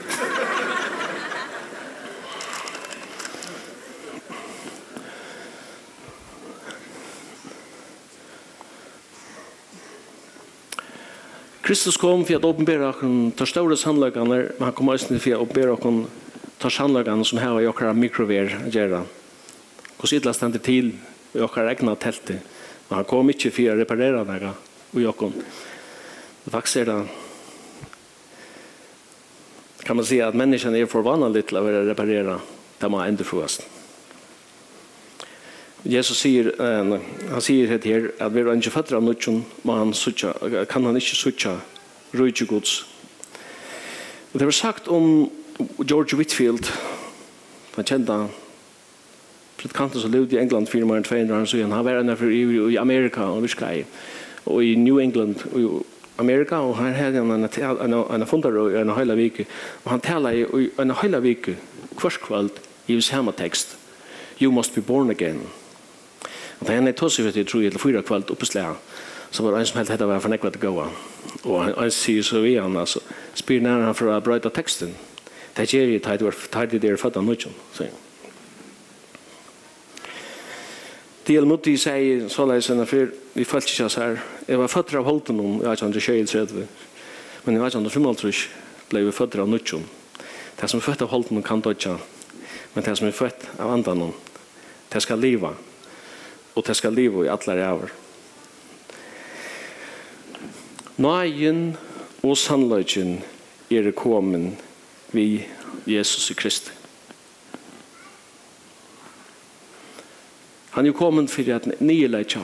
Kristus 11.67 11.97
kom 11.99 12.21
for 12.23 12.39
å 12.39 12.53
åpenbære 12.53 12.86
oss 12.88 13.01
tar 13.36 13.49
større 13.49 13.75
sannløkene, 13.75 14.38
men 14.56 14.63
han 14.63 14.75
kom 14.75 14.88
også 14.88 15.17
for 15.19 15.36
å 15.36 15.41
åpenbære 15.43 15.73
oss 15.75 16.06
tar 16.63 16.71
sannløkene 16.71 17.25
som 17.27 17.41
her 17.43 17.60
i 17.60 17.67
okkara 17.67 17.91
mikrover 17.91 18.53
gjerne. 18.71 19.01
Hvordan 19.97 20.21
ytla 20.21 20.34
stender 20.38 20.63
til 20.63 20.93
i 21.36 21.43
okkara 21.43 21.73
egna 21.73 21.97
teltet, 21.99 22.39
men 22.88 23.01
han 23.01 23.10
kom 23.10 23.34
ikke 23.34 23.51
for 23.51 23.73
å 23.73 23.75
reparere 23.82 24.23
noe 24.23 24.53
i 24.95 25.10
okkara. 25.12 25.43
Det 26.45 26.53
faktisk 26.56 26.86
er 26.86 26.91
det 26.93 27.01
kan 29.84 29.95
man 29.95 30.06
säga 30.06 30.27
att 30.27 30.36
människan 30.36 30.75
är 30.75 30.86
förvandlad 30.86 31.45
till 31.47 31.58
att 31.58 31.88
reparera 31.88 32.39
det 32.77 32.89
man 32.89 33.08
ändå 33.08 33.23
frågast. 33.23 33.67
Jesus 35.88 36.19
sier, 36.19 36.52
uh, 36.60 36.97
han 37.32 37.43
sier 37.43 37.69
helt 37.71 37.86
her, 37.88 38.10
at 38.19 38.34
vi 38.36 38.41
er 38.43 38.50
ikke 38.52 38.73
fatter 38.73 38.97
av 38.97 39.06
noen, 39.06 39.43
men 39.63 39.78
han 39.80 39.93
sutja, 39.95 40.34
kan 40.67 40.84
han 40.84 41.00
ikke 41.00 41.15
sutja 41.15 41.54
rujtje 42.17 42.47
gods. 42.50 42.82
Og 44.34 44.39
det 44.39 44.50
var 44.50 44.58
sagt 44.58 44.89
om 44.91 45.30
George 45.80 46.17
Whitfield, 46.19 46.67
han 47.78 47.88
kjente 47.88 48.17
predikanten 49.58 50.02
som 50.02 50.12
levde 50.12 50.36
i 50.36 50.41
England 50.41 50.67
fyrir 50.69 50.86
mer 50.86 51.00
enn 51.00 51.08
200 51.08 51.39
år 51.39 51.47
siden, 51.50 51.71
han 51.73 51.86
var 51.86 52.02
enn 52.02 52.12
i, 52.12 52.41
i 52.73 52.80
Amerika 52.82 53.30
og 53.32 53.45
virka 53.45 53.71
i, 53.73 53.86
og 54.45 54.63
i 54.63 54.76
New 54.76 55.00
England 55.00 55.45
og 55.54 55.60
i 55.62 55.67
Amerika, 56.19 56.60
og 56.60 56.76
han 56.78 56.93
hadde 56.97 57.23
en, 57.23 57.32
en, 57.32 57.47
en 57.47 57.95
en 58.21 58.28
fundar 58.28 58.60
i 58.69 58.82
en 58.82 58.93
høyla 58.93 59.15
vike, 59.15 59.47
og 59.86 59.91
han 59.91 60.02
tala 60.02 60.34
i 60.34 60.43
en 60.82 60.91
høyla 60.91 61.23
vike, 61.23 61.56
kvarskvald, 61.95 62.60
i 62.88 63.02
samme 63.02 63.32
tekst, 63.32 63.78
You 64.39 64.52
must 64.52 64.76
be 64.76 64.82
born 64.82 65.10
again. 65.10 65.47
Og 66.60 66.67
det 66.67 66.76
henne 66.76 66.93
tog 66.98 67.12
vet 67.24 67.36
jeg 67.36 67.48
tror 67.48 67.62
jeg 67.62 67.72
til 67.72 67.82
fyra 67.82 68.02
kvalt 68.02 68.32
oppe 68.32 68.46
slæ, 68.46 68.74
så 69.32 69.43
var 69.43 69.52
det 69.52 69.60
en 69.60 69.65
som 69.65 69.78
helt 69.78 69.89
hette 69.89 70.08
var 70.08 70.20
for 70.20 70.32
nekva 70.32 70.50
til 70.50 70.62
gåa. 70.62 70.88
Og 71.43 71.63
han 71.65 71.91
sier 71.91 72.24
så 72.24 72.41
vi 72.41 72.56
han, 72.56 72.78
altså, 72.78 73.00
spyr 73.36 73.62
nær 73.62 73.86
han 73.86 73.96
for 73.96 74.10
å 74.10 74.20
brøyta 74.24 74.50
teksten. 74.50 74.96
Det 75.56 75.65
er 75.65 75.74
gjør 75.74 75.93
jeg 75.93 76.04
teit, 76.06 76.43
teit 76.52 76.74
i 76.74 76.82
dere 76.82 76.98
fødda 76.98 77.22
nødjan, 77.22 77.56
sier 77.76 77.91
han. 77.91 78.04
Del 81.28 81.43
Mutti 81.43 81.74
sier 81.76 82.30
så 82.32 82.46
leis 82.48 82.70
enn 82.72 82.86
før, 82.88 83.10
vi 83.36 83.43
følte 83.43 83.74
ikke 83.74 83.88
oss 83.89 83.98
her. 84.00 84.22
Jeg 84.48 84.60
var 84.62 84.72
føtter 84.72 85.02
av 85.02 85.10
holden 85.10 85.41
om, 85.43 85.58
jeg 85.60 85.67
vet 85.67 85.82
ikke 85.82 85.88
om 85.89 85.96
det 85.96 86.04
skjer 86.06 86.20
i 86.22 86.28
tredje. 86.30 86.67
Men 87.43 87.58
jeg 87.58 87.63
vet 87.63 87.74
ikke 87.74 87.82
om 87.82 87.88
det 87.88 87.91
fimmeltrykk 87.91 88.43
ble 88.88 89.02
vi 89.04 89.15
føtter 89.17 89.43
av 89.43 89.52
Nutsjon. 89.52 89.84
Det 90.58 90.70
som 90.72 90.80
er 90.80 90.86
født 90.86 91.04
av 91.04 91.12
holden 91.12 91.41
om 91.41 91.43
kan 91.43 91.62
dødja, 91.62 91.98
men 92.74 92.86
det 92.86 92.96
som 92.96 93.10
er 93.10 93.17
født 93.17 93.43
av 93.60 93.74
andan 93.76 94.06
om, 94.08 94.13
det 94.93 95.04
skal 95.04 95.20
liva 95.20 95.52
og 96.58 96.65
det 96.65 96.76
skal 96.78 96.96
leve 96.98 97.26
i 97.26 97.30
alle 97.30 97.54
ræver. 97.54 97.91
Nøyen 100.98 101.78
og 102.26 102.38
sannløgjen 102.38 103.20
er 103.70 103.91
kommet 103.91 104.58
vi 105.13 105.46
Jesus 105.86 106.32
Kristus. 106.36 106.74
Han 110.72 110.86
er 110.86 110.91
kommet 110.91 111.30
for 111.30 111.54
at 111.54 111.82
nye 111.82 112.08
leitja 112.08 112.41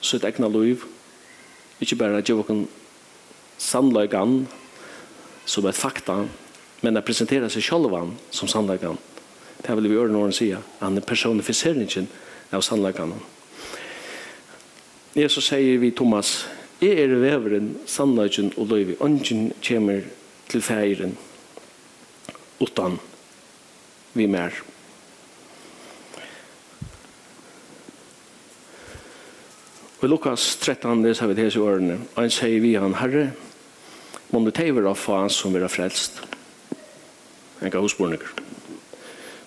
sitt 0.00 0.24
egna 0.24 0.48
liv, 0.48 0.84
ikke 1.80 1.96
bare 1.96 2.20
at 2.20 2.28
jeg 2.28 2.66
sannløgjen 3.58 4.46
som 5.44 5.66
et 5.66 5.76
fakta, 5.76 6.24
men 6.80 6.96
at 6.96 7.04
presentere 7.04 7.50
seg 7.52 7.62
selv 7.64 8.14
som 8.30 8.48
sannløgjen. 8.48 8.96
Det 9.60 9.76
vil 9.76 9.90
vi 9.90 9.96
gjøre 9.96 10.12
når 10.12 10.22
han 10.22 10.32
sier, 10.32 10.64
han 10.80 10.96
er 10.96 11.04
personifiseringen 11.04 12.08
av 12.52 12.64
sannleggene. 12.66 13.18
Jesus 15.14 15.50
sier 15.50 15.78
vi 15.82 15.90
Thomas, 15.90 16.46
jeg 16.80 16.96
er 17.02 17.14
veveren, 17.20 17.74
sannleggen 17.86 18.52
og 18.56 18.70
løyvi. 18.70 18.96
Ønsken 19.04 19.50
kommer 19.66 20.06
til 20.48 20.62
feiren 20.62 21.16
utan 22.60 22.98
vi 24.14 24.26
mer. 24.30 24.54
Og 30.00 30.06
i 30.06 30.08
Lukas 30.08 30.56
13 30.56 31.02
leser 31.04 31.28
vi 31.28 31.36
disse 31.42 31.60
årene. 31.60 31.98
Og 32.14 32.22
han 32.22 32.32
sier 32.32 32.62
vi 32.64 32.72
han, 32.80 32.96
Herre, 32.96 33.30
må 34.32 34.40
du 34.46 34.52
teiver 34.54 34.88
av 34.88 34.96
faen 34.96 35.28
som 35.28 35.52
vi 35.52 35.60
har 35.60 35.72
frelst. 35.72 36.22
En 37.60 37.72
gav 37.72 37.84
hosbornikker. 37.84 38.49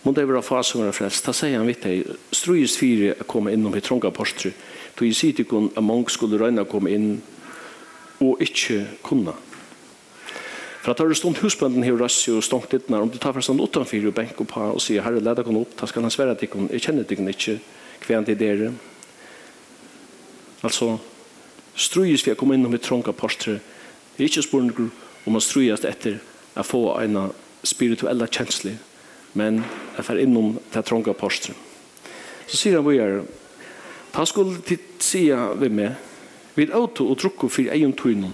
Mån 0.04 0.14
det 0.14 0.26
var 0.28 0.42
fas 0.42 0.68
som 0.68 0.84
var 0.84 0.92
frelst. 0.92 1.24
Da 1.26 1.32
sier 1.32 1.58
han 1.58 1.68
vitt 1.68 1.86
hei, 1.88 2.02
strøyest 2.36 2.80
fire 2.80 3.14
å 3.24 3.28
komme 3.30 3.54
innom 3.56 3.76
i 3.76 3.82
trånga 3.82 4.12
postru. 4.12 4.52
Då 4.96 5.06
i 5.06 5.14
sidikon 5.14 5.72
at 5.76 5.84
mange 5.84 6.12
skulle 6.12 6.38
røyna 6.38 6.66
komme 6.68 6.92
inn 6.92 7.22
og 8.20 8.42
ikke 8.44 8.84
kunna. 9.04 9.34
For 10.84 10.92
at 10.92 11.00
har 11.00 11.14
stånd 11.16 11.40
husbønden 11.40 11.86
her 11.88 11.96
røst 11.96 12.28
og 12.28 12.44
stånd 12.44 12.68
dittna, 12.72 13.00
om 13.00 13.10
du 13.10 13.16
tar 13.18 13.32
fra 13.32 13.42
stånd 13.42 13.64
utanfyr 13.64 14.10
og 14.10 14.18
benk 14.18 14.42
oppa 14.44 14.66
og 14.74 14.82
sier, 14.84 15.06
herre, 15.06 15.22
leda 15.24 15.46
kon 15.48 15.62
opp, 15.62 15.78
da 15.80 15.88
skal 15.88 16.04
han 16.04 16.12
svære 16.12 16.36
at 16.36 16.44
ikon, 16.44 16.68
jeg 16.76 16.84
kjenner 16.84 17.08
ikon 17.08 17.32
ikke 17.32 17.56
kvendt 18.04 18.34
i 18.34 18.36
dere. 18.36 18.74
Altså, 20.68 20.98
strøyest 21.80 22.28
vi 22.28 22.36
å 22.36 22.40
komme 22.40 22.60
innom 22.60 22.76
i 22.76 22.82
trånga 22.84 23.16
postru. 23.16 23.62
det 24.18 24.26
er 24.26 24.28
ikke 24.28 24.44
spurning 24.44 24.92
om 25.26 25.34
man 25.38 25.42
strøyest 25.42 25.88
etter 25.88 26.20
å 26.60 26.68
få 26.68 26.84
en 27.00 27.32
spirituella 27.64 28.28
kjensli, 28.28 28.76
men 29.40 29.64
jeg 29.98 30.06
fer 30.08 30.22
innom 30.24 30.58
det 30.74 30.86
trånga 30.88 31.14
postrum. 31.18 31.58
Så 32.48 32.60
sier 32.60 32.80
han 32.80 32.86
bøyere, 32.86 33.24
ta 34.14 34.26
skulle 34.28 34.62
til 34.66 34.82
sida 35.02 35.54
ved 35.58 35.74
meg, 35.74 35.94
vi 36.54 36.68
er 36.68 36.76
auto 36.78 37.08
og 37.10 37.18
trukko 37.18 37.50
for 37.50 37.70
egen 37.74 37.96
tøynen, 37.98 38.34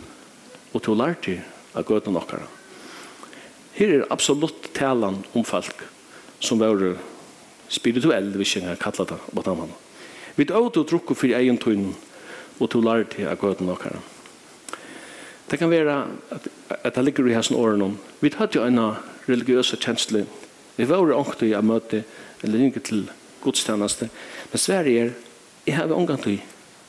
og 0.73 0.81
til 0.83 0.93
å 0.93 0.99
lære 0.99 1.19
til 1.23 1.37
å 1.73 1.83
gå 1.83 1.95
gøtene 1.95 2.19
okkara. 2.19 2.47
Her 3.77 3.93
er 3.95 4.09
absolutt 4.11 4.73
talan 4.75 5.21
om 5.31 5.45
folk 5.47 5.85
som 6.43 6.59
var 6.59 6.81
spirituell, 7.71 8.33
jeg 8.35 8.63
kan 8.65 8.79
kalla 8.81 9.07
det, 9.13 9.19
på 9.31 9.45
den 9.45 9.59
mannen. 9.61 9.77
Vi 10.35 10.45
er 10.47 10.55
auto 10.55 10.83
og 10.83 10.89
trukko 10.89 11.15
for 11.15 11.31
egen 11.31 11.57
tøynen, 11.57 11.95
og 12.59 12.67
til 12.67 12.81
å 12.81 12.87
lære 12.89 13.07
til 13.13 13.29
å 13.29 13.37
gå 13.39 13.53
gøtene 13.53 13.75
okkara. 13.75 14.01
Det 15.49 15.57
kan 15.57 15.71
være 15.71 15.95
at, 16.35 16.47
at 16.83 16.95
det 16.95 17.03
ligger 17.05 17.29
i 17.29 17.33
hans 17.33 17.49
åren. 17.51 17.97
Vi 18.21 18.29
hadde 18.35 18.59
jo 18.59 18.65
en 18.67 18.81
religiøse 19.29 19.79
kjensle 19.81 20.25
Vi 20.79 20.87
var 20.87 21.11
ångt 21.11 21.43
i 21.43 21.51
å 21.57 21.63
møte 21.65 22.05
eller 22.39 22.61
ringe 22.61 22.79
til 22.79 23.03
godstjeneste. 23.43 24.07
Men 24.51 24.61
Sverige 24.63 25.01
er, 25.09 25.15
jeg 25.67 25.75
har 25.75 25.91
ångt 25.91 26.27
i 26.31 26.37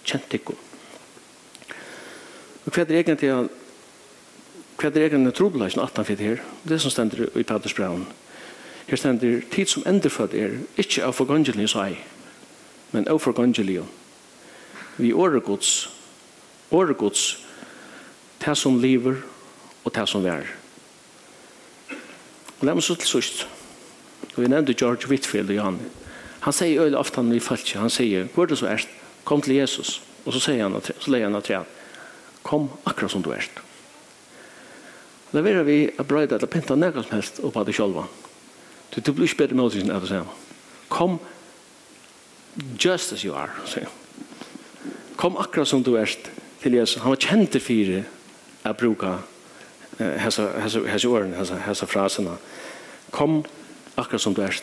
kjent 0.06 0.36
ikke. 0.38 0.54
Og 2.60 2.70
hva 2.70 2.84
er 2.84 2.86
det 2.86 3.00
egentlig 3.00 3.32
jeg 3.32 3.48
hva 4.80 4.88
er 4.88 4.94
det 4.94 5.02
egentlig 5.10 5.34
trobladsen 5.36 5.82
18 5.82 6.06
fyrir 6.08 6.24
her? 6.24 6.38
Det 6.64 6.78
som 6.80 6.92
stender 6.92 7.26
i 7.36 7.42
Peters 7.44 7.74
Brown. 7.76 8.06
Her 8.88 8.96
stender 8.96 9.42
tid 9.52 9.68
som 9.68 9.84
enderfødt 9.84 10.32
er, 10.32 10.54
ikke 10.80 11.04
av 11.04 11.12
forgangelig 11.18 11.66
seg, 11.74 11.98
men 12.94 13.04
av 13.12 13.20
forgangelig. 13.20 13.82
Vi 14.96 15.12
åregods, 15.12 15.90
åregods, 16.72 17.26
det 18.40 18.56
som 18.56 18.80
lever 18.80 19.20
og 19.84 19.92
det 19.92 20.08
som 20.08 20.24
vær. 20.24 20.48
Og 22.60 22.64
la 22.64 22.72
meg 22.72 22.84
så 22.86 22.96
til 22.96 23.18
sørst. 23.18 23.44
Vi 24.36 24.48
nevnte 24.48 24.74
George 24.78 25.08
Whitfield 25.08 25.50
i 25.50 25.58
han. 25.58 25.80
Han 26.40 26.54
sier 26.56 26.84
øyne 26.84 26.98
ofte 26.98 27.20
han 27.20 27.32
i 27.32 27.40
falsk. 27.40 27.74
Han 27.76 27.90
sier, 27.90 28.28
hvor 28.34 28.46
er 28.46 28.52
det 28.52 28.58
så 28.58 28.70
er? 28.70 28.86
Kom 29.24 29.42
til 29.42 29.58
Jesus. 29.58 30.00
Og 30.24 30.32
så 30.32 30.40
sier 30.40 30.62
han, 30.62 30.78
så 30.80 31.10
leier 31.10 31.28
han 31.28 31.36
at 31.36 31.50
han, 31.52 31.68
kom 32.42 32.70
akkurat 32.88 33.12
som 33.12 33.22
du 33.22 33.32
er. 33.34 33.48
Da 35.30 35.42
vil 35.44 35.60
vi 35.66 35.78
brøyde 36.08 36.38
at 36.40 36.50
pinta 36.50 36.74
nekka 36.74 37.04
som 37.04 37.18
helst 37.18 37.42
opp 37.44 37.58
av 37.60 37.66
det 37.68 37.76
sjølva. 37.76 38.06
Du, 38.90 39.00
du 39.00 39.12
blir 39.12 39.28
ikke 39.28 39.44
bedre 39.44 39.58
med 39.58 39.68
oss 39.68 40.14
enn. 40.14 40.30
Kom 40.90 41.20
just 42.80 43.12
as 43.12 43.24
you 43.24 43.34
are, 43.36 43.52
sier 43.68 43.86
han. 43.86 43.96
Kom 45.20 45.36
akkurat 45.36 45.68
som 45.68 45.84
du 45.84 45.94
er 46.00 46.08
til 46.62 46.74
Jesus. 46.74 47.02
Han 47.02 47.12
var 47.12 47.20
kjent 47.20 47.52
til 47.52 47.62
fire 47.62 48.02
å 48.64 48.72
bruke 48.76 49.18
hessa 50.00 50.46
hessa 50.62 50.80
hessa 50.88 51.08
orðin 51.08 51.36
hessa 51.36 51.58
hessa 51.60 51.86
frasana 51.88 52.36
kom 53.12 53.42
akkurat 54.00 54.22
som 54.22 54.34
du 54.34 54.42
er. 54.42 54.56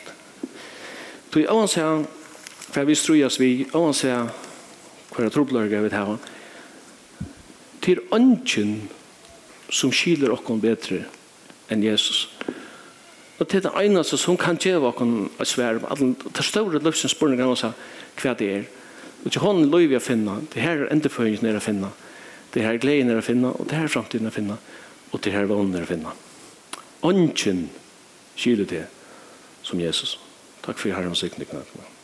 Du 1.34 1.40
er 1.40 1.52
avans 1.52 1.78
her, 1.78 2.06
for 2.72 2.88
vi 2.88 2.96
strujas 2.96 3.40
vi, 3.40 3.68
også 3.74 4.14
hva 5.16 5.26
er 5.26 5.32
hver 5.34 5.72
jeg 5.72 5.84
vil 5.84 5.96
ha, 5.96 6.18
til 7.82 8.02
ønsken 8.14 8.90
som 9.70 9.92
skiler 9.92 10.34
okkon 10.36 10.62
bedre 10.62 11.06
enn 11.72 11.84
Jesus. 11.84 12.28
Og 13.38 13.48
til 13.48 13.62
det 13.64 13.72
eneste 13.80 14.18
som 14.18 14.38
kan 14.38 14.58
gjøre 14.58 14.92
okkon 14.92 15.30
et 15.40 15.48
svær, 15.48 15.80
det 15.80 16.46
større 16.46 16.82
løsens 16.82 17.14
spørsmål, 17.14 17.46
han 17.46 17.60
sa 17.60 17.72
hva 18.22 18.34
det 18.38 18.50
er. 18.50 18.68
Og 19.26 19.32
til 19.32 19.42
hånden 19.42 19.72
løy 19.72 19.88
vi 19.92 19.98
å 19.98 20.04
finne, 20.04 20.40
det 20.54 20.62
her 20.62 20.84
er 20.84 20.94
endeføringen 20.94 21.46
er 21.46 21.60
å 21.60 21.64
finne, 21.64 21.92
det 22.54 22.64
her 22.66 22.78
er 22.78 22.82
gleden 22.82 23.12
er 23.12 23.22
å 23.22 23.26
finne, 23.26 23.52
og 23.54 23.70
det 23.70 23.78
her 23.78 23.88
er 23.88 23.94
fremtiden 23.94 24.28
er 24.28 24.34
å 24.34 24.38
finne, 24.38 24.58
og 25.12 25.22
det 25.24 25.34
her 25.34 25.46
er 25.46 25.52
vånen 25.52 25.76
er 25.78 25.86
å 25.86 25.90
finne. 25.90 26.14
Ønsken 27.06 27.68
skiler 28.38 28.70
til 28.70 28.86
som 29.68 29.80
Jesus. 29.80 30.20
Takk 30.64 30.80
for 30.80 30.96
Herrens 30.96 31.20
sikning. 31.20 31.50
Takk 31.52 31.97